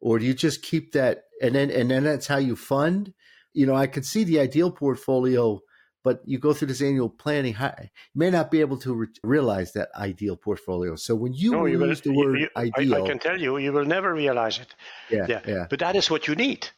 or 0.00 0.18
do 0.18 0.24
you 0.24 0.34
just 0.34 0.62
keep 0.62 0.92
that 0.92 1.24
and 1.40 1.54
then 1.54 1.70
and 1.70 1.90
then 1.90 2.04
that's 2.04 2.26
how 2.26 2.38
you 2.38 2.56
fund? 2.56 3.12
You 3.52 3.66
know, 3.66 3.74
I 3.74 3.86
could 3.86 4.06
see 4.06 4.24
the 4.24 4.40
ideal 4.40 4.70
portfolio 4.70 5.60
but 6.04 6.20
you 6.24 6.38
go 6.38 6.52
through 6.52 6.68
this 6.68 6.82
annual 6.82 7.08
planning, 7.08 7.54
you 7.60 7.88
may 8.14 8.30
not 8.30 8.50
be 8.50 8.60
able 8.60 8.78
to 8.78 8.94
re- 8.94 9.06
realize 9.22 9.72
that 9.72 9.88
ideal 9.94 10.36
portfolio. 10.36 10.96
So 10.96 11.14
when 11.14 11.32
you 11.32 11.52
no, 11.52 11.66
use 11.66 11.78
will, 12.04 12.12
the 12.12 12.18
word 12.18 12.40
you, 12.40 12.48
ideal, 12.56 12.94
I, 12.94 13.00
I, 13.02 13.06
can 13.06 13.18
tell 13.18 13.40
you, 13.40 13.56
you 13.58 13.72
will 13.72 13.84
never 13.84 14.12
realize 14.12 14.58
it. 14.58 14.74
Yeah, 15.10 15.26
yeah. 15.28 15.40
yeah. 15.46 15.66
But 15.70 15.78
that 15.80 15.96
is 15.96 16.10
what 16.10 16.26
you 16.26 16.34
need. 16.34 16.68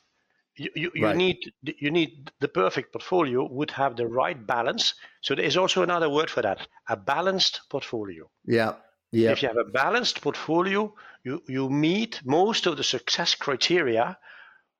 You, 0.56 0.70
you, 0.74 0.90
you 0.94 1.04
right. 1.04 1.16
need 1.16 1.52
you 1.62 1.90
need 1.90 2.30
the 2.40 2.48
perfect 2.48 2.92
portfolio 2.92 3.46
would 3.50 3.72
have 3.72 3.96
the 3.96 4.06
right 4.06 4.46
balance. 4.46 4.94
So 5.20 5.34
there 5.34 5.44
is 5.44 5.56
also 5.56 5.82
another 5.82 6.08
word 6.08 6.30
for 6.30 6.42
that: 6.42 6.66
a 6.88 6.96
balanced 6.96 7.62
portfolio. 7.70 8.30
Yeah, 8.44 8.74
yeah. 9.10 9.32
If 9.32 9.42
you 9.42 9.48
have 9.48 9.56
a 9.56 9.70
balanced 9.70 10.20
portfolio, 10.20 10.94
you 11.24 11.42
you 11.48 11.68
meet 11.68 12.20
most 12.24 12.66
of 12.66 12.76
the 12.76 12.84
success 12.84 13.34
criteria 13.34 14.16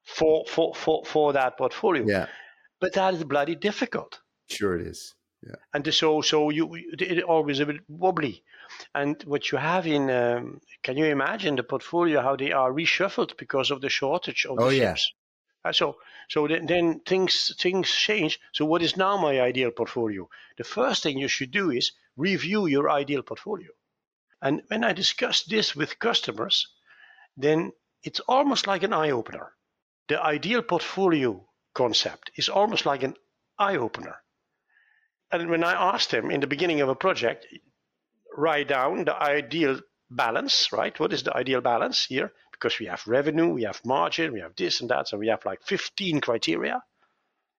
for 0.04 0.44
for 0.48 0.74
for 0.74 1.04
for 1.04 1.32
that 1.32 1.58
portfolio. 1.58 2.04
Yeah. 2.06 2.26
But 2.80 2.92
that 2.92 3.14
is 3.14 3.24
bloody 3.24 3.54
difficult 3.54 4.20
Sure, 4.48 4.78
it 4.78 4.86
is. 4.86 5.14
Yeah. 5.42 5.56
And 5.74 5.92
so, 5.92 6.22
so 6.22 6.50
you, 6.50 6.74
it 6.74 7.22
always 7.22 7.60
a 7.60 7.66
bit 7.66 7.80
wobbly. 7.88 8.42
And 8.94 9.22
what 9.24 9.52
you 9.52 9.58
have 9.58 9.86
in, 9.86 10.10
um, 10.10 10.60
can 10.82 10.96
you 10.96 11.06
imagine 11.06 11.56
the 11.56 11.62
portfolio 11.62 12.22
how 12.22 12.36
they 12.36 12.52
are 12.52 12.72
reshuffled 12.72 13.36
because 13.36 13.70
of 13.70 13.80
the 13.80 13.90
shortage 13.90 14.46
of 14.48 14.56
the 14.56 14.64
oh, 14.64 14.70
ships? 14.70 15.12
Uh, 15.64 15.72
so, 15.72 15.96
so 16.28 16.46
then, 16.46 16.66
then 16.66 17.00
things 17.00 17.54
things 17.58 17.90
change. 17.90 18.38
So, 18.52 18.64
what 18.64 18.82
is 18.82 18.96
now 18.96 19.16
my 19.16 19.40
ideal 19.40 19.70
portfolio? 19.70 20.28
The 20.58 20.64
first 20.64 21.02
thing 21.02 21.18
you 21.18 21.28
should 21.28 21.50
do 21.50 21.70
is 21.70 21.92
review 22.16 22.66
your 22.66 22.90
ideal 22.90 23.22
portfolio. 23.22 23.70
And 24.42 24.62
when 24.68 24.84
I 24.84 24.92
discuss 24.92 25.42
this 25.42 25.74
with 25.74 25.98
customers, 25.98 26.68
then 27.36 27.72
it's 28.02 28.20
almost 28.20 28.66
like 28.66 28.82
an 28.82 28.92
eye 28.92 29.10
opener. 29.10 29.52
The 30.08 30.22
ideal 30.22 30.62
portfolio 30.62 31.48
concept 31.72 32.30
is 32.36 32.48
almost 32.48 32.84
like 32.84 33.02
an 33.02 33.16
eye 33.58 33.76
opener 33.76 34.22
and 35.34 35.50
when 35.50 35.64
I 35.64 35.72
asked 35.94 36.12
him 36.12 36.30
in 36.30 36.40
the 36.40 36.46
beginning 36.46 36.80
of 36.80 36.88
a 36.88 36.94
project, 36.94 37.46
write 38.36 38.68
down 38.68 39.04
the 39.04 39.16
ideal 39.20 39.80
balance, 40.10 40.72
right? 40.72 40.98
What 41.00 41.12
is 41.12 41.24
the 41.24 41.36
ideal 41.36 41.60
balance 41.60 42.04
here? 42.04 42.32
Because 42.54 42.78
we 42.78 42.86
have 42.86 43.06
revenue, 43.06 43.48
we 43.48 43.64
have 43.64 43.84
margin, 43.84 44.32
we 44.32 44.40
have 44.40 44.56
this 44.56 44.80
and 44.80 44.90
that, 44.90 45.08
so 45.08 45.18
we 45.18 45.28
have 45.28 45.44
like 45.44 45.62
15 45.62 46.20
criteria. 46.20 46.82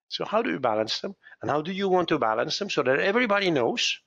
So 0.09 0.25
how 0.25 0.41
do 0.41 0.51
you 0.51 0.59
balance 0.59 0.99
them? 0.99 1.15
And 1.41 1.51
how 1.51 1.61
do 1.61 1.71
you 1.71 1.89
want 1.89 2.09
to 2.09 2.19
balance 2.19 2.59
them 2.59 2.69
so 2.69 2.83
that 2.83 2.99
everybody 2.99 3.51
knows 3.51 3.99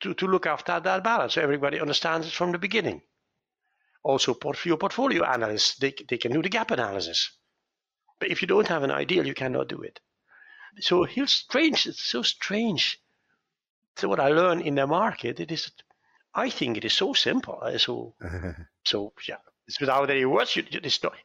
to, 0.00 0.14
to 0.14 0.26
look 0.26 0.46
after 0.46 0.78
that 0.78 1.04
balance, 1.04 1.34
so 1.34 1.42
everybody 1.42 1.80
understands 1.80 2.26
it 2.26 2.32
from 2.32 2.52
the 2.52 2.58
beginning? 2.58 3.02
Also, 4.02 4.34
portfolio 4.34 4.76
portfolio 4.76 5.24
analysts, 5.24 5.76
they, 5.76 5.94
they 6.08 6.18
can 6.18 6.32
do 6.32 6.42
the 6.42 6.48
gap 6.48 6.70
analysis. 6.70 7.30
But 8.20 8.30
if 8.30 8.40
you 8.42 8.48
don't 8.48 8.68
have 8.68 8.82
an 8.82 8.90
ideal, 8.90 9.26
you 9.26 9.34
cannot 9.34 9.68
do 9.68 9.82
it 9.82 10.00
so 10.80 11.04
he's 11.04 11.32
strange. 11.32 11.86
It's 11.86 12.02
so 12.02 12.22
strange. 12.22 13.00
So 13.96 14.08
what 14.08 14.20
I 14.20 14.28
learn 14.28 14.60
in 14.60 14.74
the 14.74 14.86
market, 14.86 15.40
it 15.40 15.50
is, 15.50 15.70
I 16.34 16.50
think 16.50 16.76
it 16.76 16.84
is 16.84 16.92
so 16.92 17.14
simple. 17.14 17.58
Uh, 17.62 17.78
so, 17.78 18.14
so 18.84 19.12
yeah, 19.28 19.36
it's 19.66 19.80
without 19.80 20.10
any 20.10 20.24
words. 20.24 20.54
You, 20.56 20.64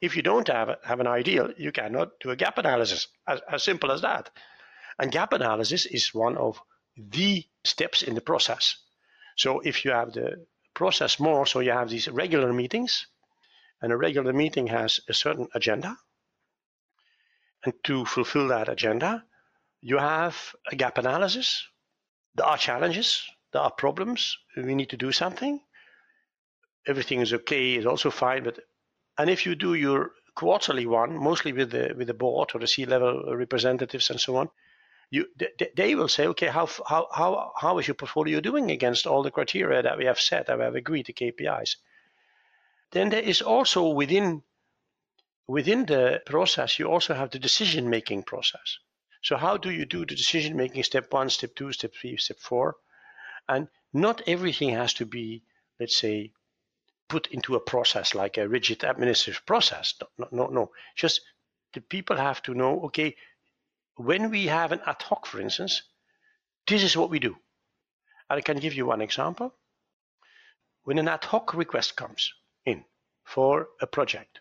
if 0.02 0.16
you 0.16 0.22
don't 0.24 0.48
have 0.48 0.78
have 0.84 1.00
an 1.00 1.08
ideal, 1.08 1.52
you 1.58 1.72
cannot 1.72 2.10
do 2.20 2.32
a 2.32 2.36
gap 2.36 2.58
analysis. 2.58 3.08
As, 3.28 3.42
as 3.52 3.64
simple 3.64 3.92
as 3.92 4.02
that. 4.02 4.30
And 4.98 5.12
gap 5.12 5.34
analysis 5.34 5.86
is 5.86 6.14
one 6.14 6.38
of 6.38 6.60
the 6.98 7.46
steps 7.64 8.02
in 8.02 8.16
the 8.16 8.22
process. 8.22 8.76
So 9.38 9.60
if 9.60 9.86
you 9.86 9.92
have 9.92 10.14
the 10.14 10.46
process 10.74 11.20
more, 11.20 11.46
so 11.46 11.60
you 11.60 11.72
have 11.72 11.90
these 11.90 12.08
regular 12.08 12.52
meetings, 12.54 13.08
and 13.82 13.92
a 13.92 13.98
regular 13.98 14.34
meeting 14.34 14.68
has 14.68 15.00
a 15.08 15.14
certain 15.14 15.48
agenda. 15.54 15.98
And 17.64 17.74
to 17.84 18.06
fulfill 18.06 18.48
that 18.48 18.70
agenda, 18.70 19.24
you 19.82 19.98
have 19.98 20.56
a 20.72 20.76
gap 20.76 20.98
analysis. 20.98 21.68
There 22.36 22.46
are 22.46 22.58
challenges, 22.58 23.24
there 23.54 23.62
are 23.62 23.72
problems. 23.72 24.38
We 24.56 24.76
need 24.76 24.90
to 24.90 24.98
do 24.98 25.12
something. 25.12 25.62
Everything 26.88 27.22
is 27.22 27.34
okay, 27.34 27.76
is 27.76 27.86
also 27.86 28.10
fine. 28.10 28.44
But 28.44 28.60
and 29.18 29.30
if 29.30 29.46
you 29.46 29.56
do 29.56 29.74
your 29.74 30.12
quarterly 30.36 30.86
one, 30.86 31.18
mostly 31.18 31.54
with 31.54 31.72
the 31.72 31.94
with 31.98 32.08
the 32.08 32.14
board 32.14 32.52
or 32.54 32.60
the 32.60 32.68
C-level 32.68 33.36
representatives 33.36 34.10
and 34.10 34.20
so 34.20 34.38
on, 34.38 34.50
you 35.10 35.28
they, 35.38 35.70
they 35.76 35.96
will 35.96 36.08
say, 36.08 36.28
okay, 36.28 36.48
how 36.48 36.68
how 36.88 37.08
how 37.14 37.52
how 37.60 37.78
is 37.80 37.88
your 37.88 37.96
portfolio 37.96 38.40
doing 38.40 38.72
against 38.72 39.06
all 39.06 39.24
the 39.24 39.32
criteria 39.32 39.82
that 39.84 39.98
we 39.98 40.06
have 40.06 40.20
set, 40.20 40.48
that 40.48 40.58
we 40.58 40.64
have 40.64 40.76
agreed, 40.76 41.06
the 41.06 41.14
KPIs. 41.14 41.76
Then 42.92 43.10
there 43.10 43.22
is 43.22 43.42
also 43.42 43.90
within 43.90 44.44
within 45.48 45.86
the 45.86 46.22
process, 46.26 46.80
you 46.80 46.90
also 46.90 47.14
have 47.14 47.30
the 47.32 47.40
decision 47.40 47.90
making 47.90 48.24
process. 48.24 48.80
So 49.22 49.38
how 49.38 49.58
do 49.58 49.70
you 49.70 49.86
do 49.86 50.00
the 50.00 50.16
decision 50.16 50.56
making 50.56 50.84
step 50.84 51.12
one, 51.12 51.30
step 51.30 51.56
two, 51.56 51.72
step 51.74 51.94
three, 51.94 52.18
step 52.18 52.40
four? 52.40 52.78
And 53.48 53.68
not 53.94 54.22
everything 54.28 54.70
has 54.70 54.94
to 54.96 55.06
be, 55.06 55.44
let's 55.80 55.98
say, 55.98 56.32
put 57.12 57.28
into 57.28 57.56
a 57.56 57.60
process 57.60 58.16
like 58.16 58.38
a 58.38 58.48
rigid 58.48 58.86
administrative 58.86 59.46
process. 59.46 59.94
No, 60.18 60.28
no, 60.32 60.48
no. 60.48 60.72
Just 60.96 61.20
the 61.74 61.82
people 61.82 62.16
have 62.16 62.42
to 62.44 62.54
know, 62.54 62.84
okay, 62.86 63.18
when 63.98 64.30
we 64.30 64.46
have 64.46 64.72
an 64.72 64.80
ad 64.86 65.02
hoc, 65.02 65.26
for 65.26 65.42
instance, 65.42 65.82
this 66.68 66.84
is 66.84 66.96
what 66.96 67.10
we 67.10 67.20
do. 67.20 67.36
And 68.30 68.38
I 68.38 68.42
can 68.42 68.60
give 68.60 68.76
you 68.76 68.86
one 68.86 69.02
example. 69.02 69.54
When 70.84 71.00
an 71.00 71.10
ad 71.10 71.26
hoc 71.26 71.54
request 71.54 71.98
comes 71.98 72.32
in 72.66 72.86
for 73.26 73.68
a 73.82 73.88
project, 73.88 74.40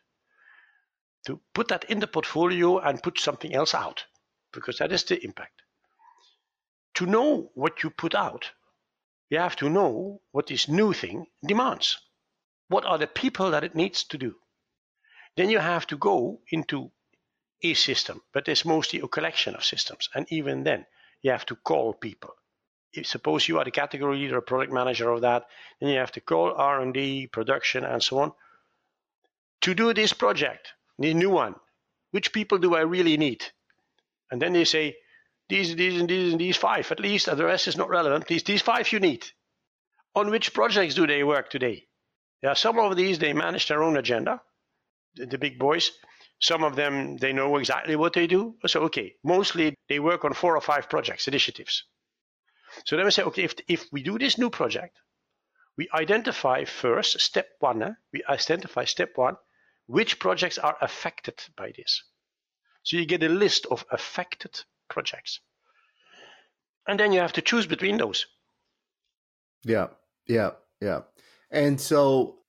to 1.26 1.40
put 1.52 1.66
that 1.68 1.90
in 1.90 1.98
the 1.98 2.06
portfolio 2.06 2.78
and 2.78 3.02
put 3.02 3.18
something 3.18 3.52
else 3.52 3.74
out 3.74 4.04
because 4.52 4.78
that 4.78 4.92
is 4.92 5.02
the 5.02 5.20
impact. 5.24 5.62
To 6.94 7.06
know 7.06 7.50
what 7.54 7.83
you 7.83 7.90
put 7.90 8.14
out, 8.14 8.52
you 9.28 9.38
have 9.38 9.56
to 9.56 9.68
know 9.68 10.20
what 10.30 10.46
this 10.46 10.68
new 10.68 10.92
thing 10.92 11.26
demands. 11.44 11.98
What 12.70 12.87
are 12.87 12.98
the 12.98 13.06
people 13.06 13.50
that 13.50 13.64
it 13.64 13.74
needs 13.74 14.04
to 14.04 14.16
do? 14.16 14.37
Then 15.37 15.50
you 15.50 15.59
have 15.59 15.87
to 15.88 15.96
go 15.96 16.40
into 16.50 16.90
a 17.62 17.74
system, 17.74 18.22
but 18.33 18.48
it's 18.48 18.64
mostly 18.64 19.00
a 19.00 19.09
collection 19.09 19.54
of 19.54 19.64
systems. 19.64 20.09
And 20.14 20.26
even 20.30 20.62
then, 20.64 20.87
you 21.20 21.33
have 21.33 21.46
to 21.46 21.56
call 21.56 21.92
people. 21.92 22.35
if 22.92 23.06
suppose 23.06 23.48
you 23.48 23.59
are 23.59 23.64
the 23.64 23.70
category 23.83 24.18
leader 24.18 24.38
or 24.38 24.40
product 24.40 24.72
manager 24.72 25.11
of 25.11 25.20
that, 25.22 25.46
then 25.80 25.90
you 25.90 25.98
have 25.98 26.12
to 26.12 26.20
call 26.20 26.54
R&D, 26.54 27.26
production, 27.26 27.85
and 27.85 28.02
so 28.02 28.20
on 28.20 28.33
to 29.61 29.74
do 29.74 29.92
this 29.92 30.12
project, 30.12 30.68
the 30.98 31.12
new 31.14 31.30
one. 31.30 31.54
Which 32.12 32.33
people 32.33 32.59
do 32.59 32.74
I 32.74 32.80
really 32.80 33.16
need? 33.16 33.44
And 34.30 34.40
then 34.40 34.52
they 34.52 34.64
say, 34.64 34.96
these, 35.48 35.74
these, 35.76 36.00
and 36.00 36.09
these, 36.09 36.33
and 36.33 36.40
these 36.40 36.56
five 36.56 36.90
at 36.92 37.00
least, 37.00 37.26
the 37.26 37.44
rest 37.44 37.68
is 37.68 37.76
not 37.76 37.88
relevant. 37.88 38.26
These, 38.26 38.44
these 38.44 38.62
five 38.62 38.90
you 38.92 39.00
need. 39.00 39.26
On 40.14 40.30
which 40.30 40.54
projects 40.54 40.94
do 40.94 41.06
they 41.06 41.24
work 41.24 41.50
today? 41.50 41.87
Are 42.44 42.55
some 42.55 42.79
of 42.79 42.96
these, 42.96 43.18
they 43.18 43.33
manage 43.33 43.68
their 43.68 43.83
own 43.83 43.96
agenda, 43.96 44.40
the, 45.14 45.26
the 45.26 45.38
big 45.38 45.59
boys. 45.59 45.90
Some 46.40 46.64
of 46.64 46.74
them, 46.74 47.18
they 47.18 47.35
know 47.35 47.57
exactly 47.57 47.96
what 47.96 48.14
they 48.14 48.26
do. 48.26 48.57
So, 48.66 48.81
okay, 48.85 49.16
mostly 49.22 49.74
they 49.88 50.00
work 50.00 50.24
on 50.24 50.33
four 50.33 50.57
or 50.57 50.61
five 50.62 50.88
projects, 50.88 51.29
initiatives. 51.29 51.85
So 52.87 52.96
then 52.96 53.05
we 53.05 53.11
say, 53.11 53.24
okay, 53.24 53.42
if, 53.42 53.55
if 53.68 53.87
we 53.92 54.03
do 54.03 54.18
this 54.18 54.38
new 54.38 54.48
project, 54.48 54.96
we 55.76 55.88
identify 55.94 56.64
first, 56.64 57.20
step 57.20 57.48
one, 57.59 57.83
eh? 57.83 57.92
we 58.12 58.22
identify 58.29 58.85
step 58.85 59.12
one, 59.16 59.37
which 59.87 60.18
projects 60.18 60.57
are 60.57 60.76
affected 60.81 61.35
by 61.57 61.72
this. 61.76 62.05
So 62.83 62.96
you 62.96 63.05
get 63.05 63.22
a 63.22 63.29
list 63.29 63.66
of 63.70 63.85
affected 63.90 64.61
projects. 64.88 65.40
And 66.87 66.98
then 66.98 67.12
you 67.12 67.20
have 67.20 67.35
to 67.35 67.42
choose 67.42 67.66
between 67.66 67.98
those. 67.98 68.26
Yeah, 69.64 69.88
yeah, 70.26 70.53
yeah. 70.81 71.03
And 71.50 71.80
so 71.80 72.40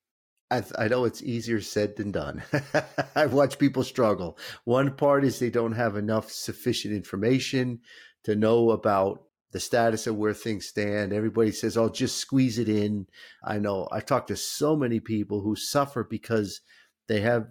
I, 0.51 0.63
I 0.77 0.87
know 0.89 1.05
it's 1.05 1.23
easier 1.23 1.61
said 1.61 1.95
than 1.95 2.11
done. 2.11 2.43
I've 3.15 3.33
watched 3.33 3.57
people 3.57 3.83
struggle. 3.83 4.37
One 4.65 4.95
part 4.95 5.23
is 5.23 5.39
they 5.39 5.49
don't 5.49 5.71
have 5.71 5.95
enough 5.95 6.29
sufficient 6.29 6.93
information 6.93 7.79
to 8.25 8.35
know 8.35 8.71
about 8.71 9.23
the 9.51 9.59
status 9.59 10.07
of 10.07 10.17
where 10.17 10.33
things 10.33 10.67
stand. 10.67 11.13
Everybody 11.13 11.51
says, 11.51 11.77
"Oh, 11.77 11.89
just 11.89 12.17
squeeze 12.17 12.59
it 12.59 12.69
in." 12.69 13.07
I 13.43 13.57
know. 13.59 13.87
I've 13.91 14.05
talked 14.05 14.27
to 14.27 14.35
so 14.35 14.75
many 14.75 14.99
people 14.99 15.41
who 15.41 15.55
suffer 15.55 16.03
because 16.03 16.61
they 17.07 17.21
have 17.21 17.47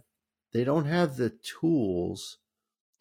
they 0.52 0.64
don't 0.64 0.86
have 0.86 1.16
the 1.16 1.30
tools 1.30 2.38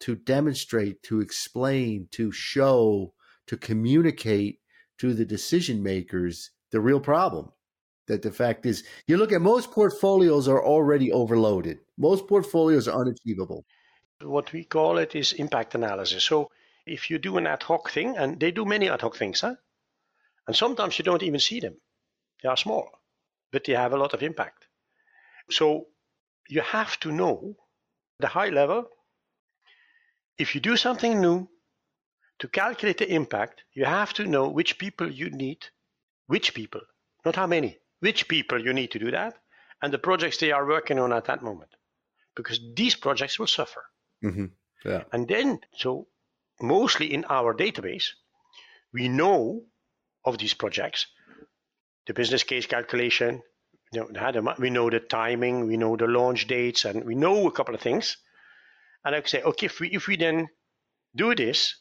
to 0.00 0.16
demonstrate, 0.16 1.02
to 1.04 1.20
explain, 1.20 2.08
to 2.12 2.32
show, 2.32 3.12
to 3.46 3.56
communicate 3.56 4.60
to 4.98 5.12
the 5.12 5.24
decision 5.24 5.82
makers 5.82 6.50
the 6.70 6.80
real 6.80 7.00
problem. 7.00 7.52
That 8.10 8.22
the 8.22 8.32
fact 8.32 8.66
is, 8.66 8.82
you 9.06 9.16
look 9.16 9.30
at 9.30 9.40
most 9.40 9.70
portfolios 9.70 10.48
are 10.48 10.64
already 10.64 11.12
overloaded. 11.12 11.78
Most 11.96 12.26
portfolios 12.26 12.88
are 12.88 13.00
unachievable. 13.00 13.64
What 14.20 14.52
we 14.52 14.64
call 14.64 14.98
it 14.98 15.14
is 15.14 15.32
impact 15.34 15.76
analysis. 15.76 16.24
So 16.24 16.50
if 16.86 17.08
you 17.08 17.18
do 17.18 17.36
an 17.38 17.46
ad 17.46 17.62
hoc 17.62 17.90
thing, 17.90 18.16
and 18.16 18.40
they 18.40 18.50
do 18.50 18.64
many 18.64 18.90
ad 18.90 19.00
hoc 19.00 19.16
things, 19.16 19.42
huh? 19.42 19.54
and 20.48 20.56
sometimes 20.56 20.98
you 20.98 21.04
don't 21.04 21.22
even 21.22 21.38
see 21.38 21.60
them. 21.60 21.76
They 22.42 22.48
are 22.48 22.56
small, 22.56 22.90
but 23.52 23.62
they 23.62 23.74
have 23.74 23.92
a 23.92 23.96
lot 23.96 24.12
of 24.12 24.24
impact. 24.24 24.66
So 25.50 25.86
you 26.48 26.62
have 26.62 26.98
to 27.00 27.12
know 27.12 27.56
the 28.18 28.26
high 28.26 28.48
level. 28.48 28.88
If 30.36 30.56
you 30.56 30.60
do 30.60 30.76
something 30.76 31.20
new, 31.20 31.48
to 32.40 32.48
calculate 32.48 32.98
the 32.98 33.14
impact, 33.14 33.62
you 33.72 33.84
have 33.84 34.12
to 34.14 34.26
know 34.26 34.48
which 34.48 34.78
people 34.78 35.08
you 35.08 35.30
need, 35.30 35.64
which 36.26 36.54
people, 36.54 36.80
not 37.24 37.36
how 37.36 37.46
many, 37.46 37.78
which 38.00 38.28
people 38.28 38.62
you 38.62 38.72
need 38.72 38.90
to 38.90 38.98
do 38.98 39.10
that, 39.10 39.34
and 39.82 39.92
the 39.92 39.98
projects 39.98 40.38
they 40.38 40.52
are 40.52 40.66
working 40.66 40.98
on 40.98 41.12
at 41.12 41.26
that 41.26 41.42
moment. 41.42 41.70
Because 42.36 42.60
these 42.74 42.94
projects 42.94 43.38
will 43.38 43.46
suffer. 43.46 43.84
Mm-hmm. 44.24 44.46
Yeah. 44.84 45.04
And 45.12 45.28
then, 45.28 45.60
so 45.76 46.08
mostly 46.60 47.12
in 47.12 47.24
our 47.28 47.54
database, 47.54 48.08
we 48.92 49.08
know 49.08 49.62
of 50.24 50.38
these 50.38 50.54
projects, 50.54 51.06
the 52.06 52.14
business 52.14 52.42
case 52.42 52.66
calculation, 52.66 53.42
you 53.92 54.06
know, 54.12 54.54
we 54.58 54.70
know 54.70 54.88
the 54.88 55.00
timing, 55.00 55.66
we 55.66 55.76
know 55.76 55.96
the 55.96 56.06
launch 56.06 56.46
dates, 56.46 56.84
and 56.84 57.04
we 57.04 57.14
know 57.14 57.46
a 57.46 57.52
couple 57.52 57.74
of 57.74 57.80
things. 57.80 58.16
And 59.04 59.14
I 59.14 59.20
could 59.20 59.30
say, 59.30 59.42
okay, 59.42 59.66
if 59.66 59.80
we 59.80 59.88
if 59.88 60.06
we 60.06 60.16
then 60.16 60.48
do 61.14 61.34
this, 61.34 61.76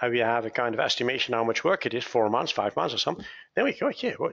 and 0.00 0.12
we 0.12 0.20
have 0.20 0.46
a 0.46 0.50
kind 0.50 0.74
of 0.74 0.80
estimation 0.80 1.34
how 1.34 1.44
much 1.44 1.64
work 1.64 1.86
it 1.86 1.94
is, 1.94 2.04
four 2.04 2.28
months, 2.28 2.52
five 2.52 2.76
months, 2.76 2.94
or 2.94 2.98
something, 2.98 3.24
then 3.54 3.64
we 3.64 3.72
go, 3.72 3.88
okay, 3.88 4.14
well, 4.18 4.32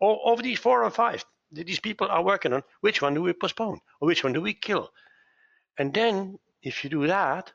of 0.00 0.42
these 0.42 0.58
four 0.58 0.84
or 0.84 0.90
five 0.90 1.24
that 1.52 1.66
these 1.66 1.80
people 1.80 2.08
are 2.08 2.22
working 2.22 2.52
on, 2.52 2.62
which 2.80 3.00
one 3.00 3.14
do 3.14 3.22
we 3.22 3.32
postpone, 3.32 3.80
or 4.00 4.08
which 4.08 4.24
one 4.24 4.32
do 4.32 4.40
we 4.40 4.54
kill? 4.54 4.90
And 5.78 5.92
then, 5.92 6.38
if 6.62 6.84
you 6.84 6.90
do 6.90 7.06
that, 7.06 7.52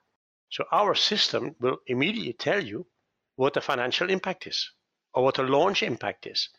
so 0.50 0.64
our 0.72 0.96
system 0.96 1.56
will 1.60 1.78
immediately 1.88 2.34
tell 2.34 2.64
you 2.64 2.88
what 3.36 3.54
the 3.54 3.62
financial 3.62 4.10
impact 4.10 4.48
is 4.48 4.72
or 5.14 5.24
what 5.24 5.36
the 5.36 5.44
launch 5.44 5.84
impact 5.84 6.28
is. 6.28 6.50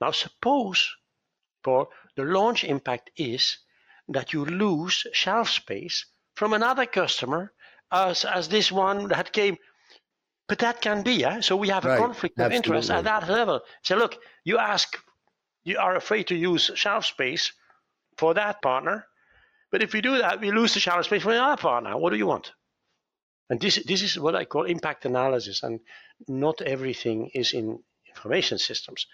Now, 0.00 0.10
suppose, 0.10 0.88
Paul, 1.62 1.90
the 2.16 2.24
launch 2.24 2.64
impact 2.64 3.10
is 3.16 3.58
that 4.08 4.32
you 4.32 4.44
lose 4.44 5.06
shelf 5.12 5.50
space 5.50 6.06
from 6.34 6.52
another 6.52 6.86
customer 6.86 7.52
as, 7.90 8.24
as 8.24 8.48
this 8.48 8.70
one 8.70 9.08
that 9.08 9.32
came. 9.32 9.56
But 10.48 10.60
that 10.60 10.80
can 10.80 11.02
be, 11.02 11.14
yeah. 11.14 11.40
So 11.40 11.56
we 11.56 11.68
have 11.68 11.84
a 11.84 11.88
right. 11.88 11.98
conflict 11.98 12.38
of 12.38 12.46
Absolutely. 12.46 12.68
interest 12.68 12.90
at 12.90 13.04
that 13.04 13.28
level. 13.28 13.60
So 13.82 13.96
look, 13.96 14.16
you 14.44 14.58
ask, 14.58 14.96
you 15.66 15.78
are 15.78 15.96
afraid 15.96 16.28
to 16.28 16.36
use 16.36 16.70
shelf 16.76 17.04
space 17.04 17.52
for 18.16 18.34
that 18.34 18.62
partner, 18.62 19.06
but 19.72 19.82
if 19.82 19.92
we 19.92 20.00
do 20.00 20.18
that, 20.18 20.40
we 20.40 20.52
lose 20.52 20.74
the 20.74 20.80
shelf 20.80 21.06
space 21.06 21.24
for 21.24 21.32
another 21.32 21.60
partner. 21.60 21.98
What 21.98 22.10
do 22.10 22.16
you 22.16 22.28
want? 22.28 22.52
And 23.50 23.60
this, 23.60 23.82
this 23.84 24.02
is 24.02 24.16
what 24.16 24.36
I 24.36 24.44
call 24.44 24.62
impact 24.62 25.04
analysis. 25.06 25.64
And 25.64 25.80
not 26.28 26.62
everything 26.62 27.30
is 27.34 27.52
in 27.52 27.80
information 28.06 28.58
systems, 28.58 29.06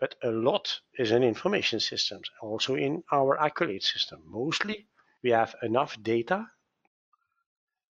but 0.00 0.14
a 0.22 0.30
lot 0.30 0.80
is 0.98 1.10
in 1.10 1.22
information 1.22 1.78
systems, 1.78 2.30
also 2.40 2.74
in 2.74 3.02
our 3.12 3.38
accolade 3.38 3.82
system. 3.82 4.22
Mostly 4.26 4.86
we 5.22 5.30
have 5.30 5.54
enough 5.62 6.02
data. 6.02 6.46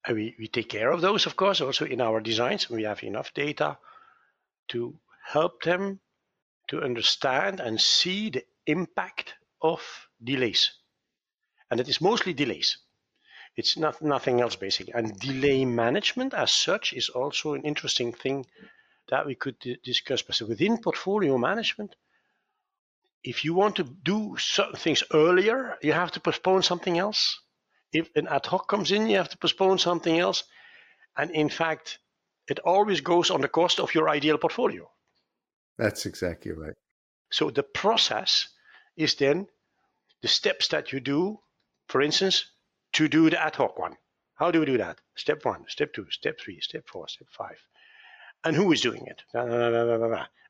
And 0.04 0.16
we, 0.16 0.34
we 0.40 0.48
take 0.48 0.68
care 0.68 0.90
of 0.90 1.00
those, 1.00 1.26
of 1.26 1.36
course, 1.36 1.60
also 1.60 1.84
in 1.84 2.00
our 2.00 2.20
designs. 2.20 2.68
We 2.68 2.82
have 2.82 3.04
enough 3.04 3.32
data 3.32 3.78
to 4.70 4.98
help 5.24 5.62
them 5.62 6.00
to 6.68 6.82
understand 6.82 7.60
and 7.60 7.80
see 7.80 8.30
the 8.30 8.44
impact 8.66 9.34
of 9.60 9.80
delays. 10.22 10.72
And 11.70 11.80
it 11.80 11.88
is 11.88 12.00
mostly 12.00 12.32
delays. 12.32 12.78
It's 13.56 13.76
not 13.76 14.00
nothing 14.00 14.40
else 14.40 14.56
basically. 14.56 14.92
And 14.94 15.18
delay 15.18 15.64
management 15.64 16.34
as 16.34 16.52
such 16.52 16.92
is 16.92 17.08
also 17.08 17.54
an 17.54 17.62
interesting 17.62 18.12
thing 18.12 18.46
that 19.08 19.26
we 19.26 19.34
could 19.34 19.56
discuss. 19.84 20.22
But 20.22 20.36
so 20.36 20.46
within 20.46 20.78
portfolio 20.78 21.36
management, 21.38 21.94
if 23.22 23.44
you 23.44 23.54
want 23.54 23.76
to 23.76 23.84
do 23.84 24.36
certain 24.38 24.76
things 24.76 25.02
earlier, 25.12 25.76
you 25.82 25.92
have 25.92 26.12
to 26.12 26.20
postpone 26.20 26.62
something 26.62 26.98
else. 26.98 27.40
If 27.92 28.08
an 28.16 28.26
ad 28.26 28.46
hoc 28.46 28.68
comes 28.68 28.90
in, 28.90 29.06
you 29.08 29.18
have 29.18 29.28
to 29.28 29.38
postpone 29.38 29.78
something 29.78 30.18
else. 30.18 30.44
And 31.16 31.30
in 31.30 31.48
fact, 31.48 31.98
it 32.48 32.58
always 32.60 33.00
goes 33.00 33.30
on 33.30 33.40
the 33.40 33.48
cost 33.48 33.78
of 33.78 33.94
your 33.94 34.08
ideal 34.08 34.38
portfolio. 34.38 34.90
That's 35.78 36.06
exactly 36.06 36.52
right. 36.52 36.74
So 37.30 37.50
the 37.50 37.62
process 37.62 38.48
is 38.96 39.14
then 39.14 39.46
the 40.20 40.28
steps 40.28 40.68
that 40.68 40.92
you 40.92 41.00
do. 41.00 41.40
For 41.88 42.00
instance, 42.00 42.44
to 42.92 43.08
do 43.08 43.30
the 43.30 43.42
ad 43.42 43.56
hoc 43.56 43.78
one. 43.78 43.96
How 44.34 44.50
do 44.50 44.60
we 44.60 44.66
do 44.66 44.78
that? 44.78 45.00
Step 45.14 45.44
one, 45.44 45.64
step 45.68 45.92
two, 45.92 46.06
step 46.10 46.38
three, 46.40 46.60
step 46.60 46.88
four, 46.88 47.08
step 47.08 47.28
five. 47.30 47.58
And 48.44 48.56
who 48.56 48.72
is 48.72 48.80
doing 48.80 49.06
it? 49.06 49.22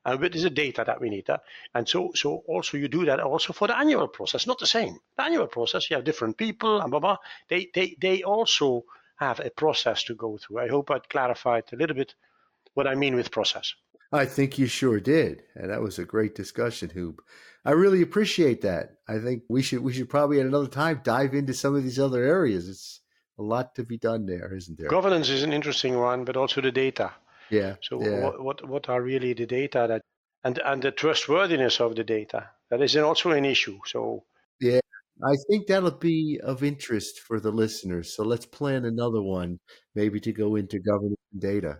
and 0.05 0.19
what 0.19 0.35
is 0.35 0.43
the 0.43 0.49
data 0.49 0.83
that 0.85 0.99
we 0.99 1.09
need? 1.09 1.27
And 1.73 1.87
so, 1.87 2.11
so 2.15 2.43
also 2.47 2.77
you 2.77 2.87
do 2.87 3.05
that 3.05 3.19
also 3.19 3.53
for 3.53 3.67
the 3.67 3.77
annual 3.77 4.07
process. 4.07 4.47
Not 4.47 4.59
the 4.59 4.67
same. 4.67 4.99
The 5.15 5.23
annual 5.23 5.47
process, 5.47 5.89
you 5.89 5.95
have 5.95 6.05
different 6.05 6.37
people 6.37 6.81
and 6.81 6.91
blah, 6.91 6.99
blah. 6.99 7.17
They, 7.49 7.69
they, 7.73 7.95
they 7.99 8.23
also 8.23 8.83
have 9.17 9.39
a 9.39 9.49
process 9.49 10.03
to 10.05 10.15
go 10.15 10.37
through. 10.37 10.59
I 10.59 10.67
hope 10.67 10.91
I 10.91 10.99
clarified 10.99 11.65
a 11.71 11.75
little 11.75 11.95
bit 11.95 12.15
what 12.73 12.87
I 12.87 12.95
mean 12.95 13.15
with 13.15 13.31
process. 13.31 13.75
I 14.13 14.25
think 14.25 14.59
you 14.59 14.67
sure 14.67 14.99
did. 14.99 15.43
And 15.55 15.71
that 15.71 15.81
was 15.81 15.97
a 15.97 16.05
great 16.05 16.35
discussion, 16.35 16.89
Huub. 16.89 17.17
I 17.65 17.71
really 17.71 18.01
appreciate 18.01 18.61
that. 18.61 18.97
I 19.07 19.19
think 19.19 19.43
we 19.49 19.61
should 19.61 19.79
we 19.79 19.93
should 19.93 20.09
probably 20.09 20.39
at 20.39 20.45
another 20.45 20.67
time 20.67 21.01
dive 21.03 21.33
into 21.33 21.53
some 21.53 21.75
of 21.75 21.83
these 21.83 21.99
other 21.99 22.23
areas. 22.23 22.69
It's 22.69 23.01
a 23.39 23.41
lot 23.41 23.75
to 23.75 23.83
be 23.83 23.97
done 23.97 24.25
there, 24.25 24.53
isn't 24.53 24.77
there? 24.77 24.89
Governance 24.89 25.29
is 25.29 25.43
an 25.43 25.53
interesting 25.53 25.97
one, 25.97 26.25
but 26.25 26.37
also 26.37 26.61
the 26.61 26.71
data. 26.71 27.11
Yeah. 27.49 27.75
So 27.81 28.03
yeah. 28.03 28.19
What, 28.19 28.43
what 28.43 28.69
what 28.69 28.89
are 28.89 29.01
really 29.01 29.33
the 29.33 29.45
data 29.45 29.85
that 29.89 30.01
and 30.43 30.59
and 30.59 30.83
the 30.83 30.91
trustworthiness 30.91 31.79
of 31.79 31.95
the 31.95 32.03
data 32.03 32.49
that 32.69 32.81
is 32.81 32.95
also 32.97 33.31
an 33.31 33.45
issue. 33.45 33.79
So 33.85 34.25
yeah, 34.59 34.81
I 35.23 35.35
think 35.49 35.67
that'll 35.67 35.91
be 35.91 36.39
of 36.43 36.63
interest 36.63 37.19
for 37.19 37.39
the 37.39 37.51
listeners. 37.51 38.15
So 38.15 38.23
let's 38.23 38.45
plan 38.45 38.85
another 38.85 39.21
one, 39.21 39.59
maybe 39.95 40.19
to 40.19 40.33
go 40.33 40.55
into 40.55 40.79
governance 40.79 41.19
and 41.31 41.41
data. 41.41 41.79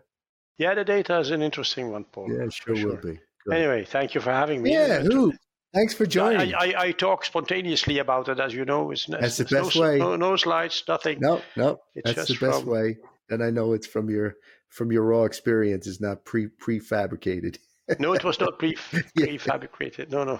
Yeah, 0.57 0.75
the 0.75 0.83
data 0.83 1.19
is 1.19 1.31
an 1.31 1.41
interesting 1.41 1.91
one, 1.91 2.05
Paul. 2.05 2.31
Yeah, 2.31 2.49
sure, 2.49 2.75
sure. 2.75 2.89
will 2.91 2.97
be. 2.97 3.19
Good. 3.45 3.55
Anyway, 3.55 3.85
thank 3.85 4.15
you 4.15 4.21
for 4.21 4.31
having 4.31 4.61
me. 4.61 4.71
Yeah, 4.71 5.01
Huub? 5.01 5.33
Thanks 5.73 5.93
for 5.95 6.05
joining. 6.05 6.53
I, 6.53 6.57
I, 6.57 6.81
I, 6.83 6.91
talk 6.91 7.25
spontaneously 7.25 7.97
about 7.97 8.29
it, 8.29 8.39
as 8.39 8.53
you 8.53 8.63
know. 8.63 8.91
It's, 8.91 9.07
that's 9.07 9.37
the 9.37 9.45
best 9.45 9.75
no, 9.75 9.81
way. 9.81 9.97
No, 9.97 10.15
no, 10.15 10.35
slides, 10.35 10.83
nothing. 10.87 11.19
No, 11.19 11.41
no. 11.55 11.79
It's 11.95 12.13
that's 12.13 12.27
the 12.27 12.45
best 12.45 12.61
from... 12.61 12.69
way, 12.69 12.97
and 13.31 13.43
I 13.43 13.49
know 13.49 13.73
it's 13.73 13.87
from 13.87 14.07
your 14.09 14.35
from 14.69 14.91
your 14.91 15.03
raw 15.03 15.23
experience. 15.23 15.87
It's 15.87 15.99
not 15.99 16.25
pre 16.25 16.47
prefabricated. 16.47 17.57
no, 17.97 18.13
it 18.13 18.23
was 18.23 18.39
not 18.39 18.59
pre 18.59 18.75
prefabricated. 18.75 20.11
No, 20.11 20.23
no. 20.23 20.39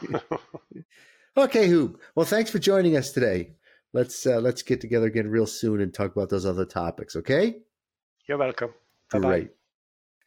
okay, 1.44 1.68
Huub. 1.68 1.96
Well, 2.14 2.28
thanks 2.28 2.52
for 2.52 2.60
joining 2.60 2.96
us 2.96 3.12
today. 3.12 3.54
Let's 3.92 4.28
uh, 4.28 4.40
let's 4.40 4.62
get 4.62 4.82
together 4.82 5.08
again 5.08 5.30
real 5.30 5.48
soon 5.48 5.82
and 5.82 5.92
talk 5.92 6.16
about 6.16 6.30
those 6.30 6.46
other 6.46 6.66
topics. 6.66 7.16
Okay. 7.16 7.56
You're 8.28 8.38
welcome. 8.38 8.72
Bye 9.12 9.20
bye. 9.20 9.50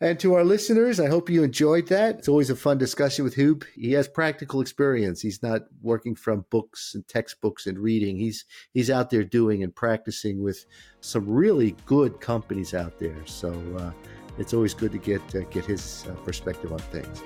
And 0.01 0.21
to 0.21 0.35
our 0.35 0.45
listeners, 0.45 1.01
I 1.01 1.09
hope 1.09 1.31
you 1.31 1.43
enjoyed 1.43 1.87
that. 1.89 2.19
It's 2.19 2.29
always 2.29 2.51
a 2.51 2.57
fun 2.57 2.77
discussion 2.77 3.25
with 3.25 3.35
Huub. 3.35 3.65
He 3.75 3.93
has 3.93 4.07
practical 4.07 4.61
experience. 4.61 5.23
He's 5.23 5.43
not 5.43 5.63
working 5.81 6.15
from 6.15 6.45
books 6.51 6.93
and 6.95 7.07
textbooks 7.09 7.67
and 7.67 7.79
reading. 7.79 8.19
He's 8.19 8.45
he's 8.75 8.91
out 8.91 9.09
there 9.09 9.25
doing 9.25 9.63
and 9.63 9.75
practicing 9.75 10.43
with 10.43 10.67
some 11.01 11.27
really 11.27 11.75
good 11.87 12.21
companies 12.21 12.75
out 12.75 12.99
there. 12.99 13.25
So 13.25 13.53
uh, 13.79 13.93
it's 14.37 14.53
always 14.53 14.75
good 14.75 14.93
to 14.93 14.99
get 14.99 15.23
uh, 15.35 15.41
get 15.45 15.65
his 15.65 16.07
uh, 16.11 16.15
perspective 16.17 16.73
on 16.73 16.79
things. 16.79 17.23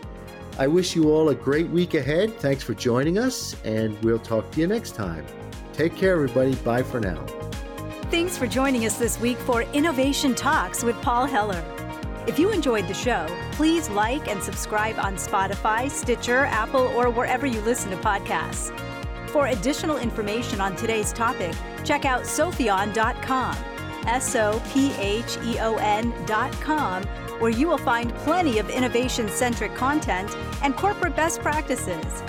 I 0.56 0.68
wish 0.68 0.94
you 0.94 1.10
all 1.10 1.30
a 1.30 1.34
great 1.34 1.68
week 1.70 1.94
ahead. 1.94 2.36
Thanks 2.38 2.62
for 2.62 2.74
joining 2.74 3.18
us, 3.18 3.56
and 3.64 4.00
we'll 4.04 4.18
talk 4.20 4.48
to 4.52 4.60
you 4.60 4.68
next 4.68 4.94
time. 4.94 5.26
Take 5.72 5.96
care, 5.96 6.12
everybody. 6.12 6.54
Bye 6.56 6.84
for 6.84 7.00
now. 7.00 7.24
Thanks 8.12 8.36
for 8.36 8.46
joining 8.46 8.86
us 8.86 8.96
this 8.96 9.18
week 9.20 9.38
for 9.38 9.62
Innovation 9.72 10.36
Talks 10.36 10.84
with 10.84 11.00
Paul 11.02 11.26
Heller. 11.26 11.64
If 12.26 12.38
you 12.38 12.50
enjoyed 12.50 12.86
the 12.86 12.94
show, 12.94 13.26
please 13.52 13.88
like 13.88 14.28
and 14.28 14.42
subscribe 14.42 14.98
on 14.98 15.16
Spotify, 15.16 15.90
Stitcher, 15.90 16.44
Apple, 16.46 16.86
or 16.88 17.08
wherever 17.10 17.46
you 17.46 17.60
listen 17.62 17.90
to 17.90 17.96
podcasts. 17.96 18.78
For 19.30 19.46
additional 19.46 19.96
information 19.96 20.60
on 20.60 20.76
today's 20.76 21.12
topic, 21.12 21.54
check 21.84 22.04
out 22.04 22.22
sopheon.com, 22.22 23.56
S 24.06 24.36
O 24.36 24.62
P 24.72 24.92
H 24.94 25.38
E 25.44 25.58
O 25.60 25.76
N.com, 25.76 27.04
where 27.40 27.50
you 27.50 27.66
will 27.68 27.78
find 27.78 28.14
plenty 28.16 28.58
of 28.58 28.68
innovation 28.68 29.28
centric 29.28 29.74
content 29.74 30.36
and 30.62 30.76
corporate 30.76 31.16
best 31.16 31.40
practices. 31.40 32.22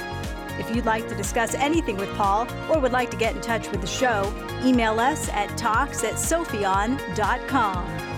If 0.57 0.73
you'd 0.73 0.85
like 0.85 1.09
to 1.09 1.15
discuss 1.15 1.53
anything 1.55 1.97
with 1.97 2.13
Paul 2.15 2.47
or 2.69 2.79
would 2.79 2.91
like 2.91 3.11
to 3.11 3.17
get 3.17 3.35
in 3.35 3.41
touch 3.41 3.69
with 3.71 3.81
the 3.81 3.87
show, 3.87 4.31
email 4.63 4.99
us 4.99 5.27
at 5.29 5.57
talks 5.57 6.03
at 6.03 6.13
sopheon.com. 6.13 8.10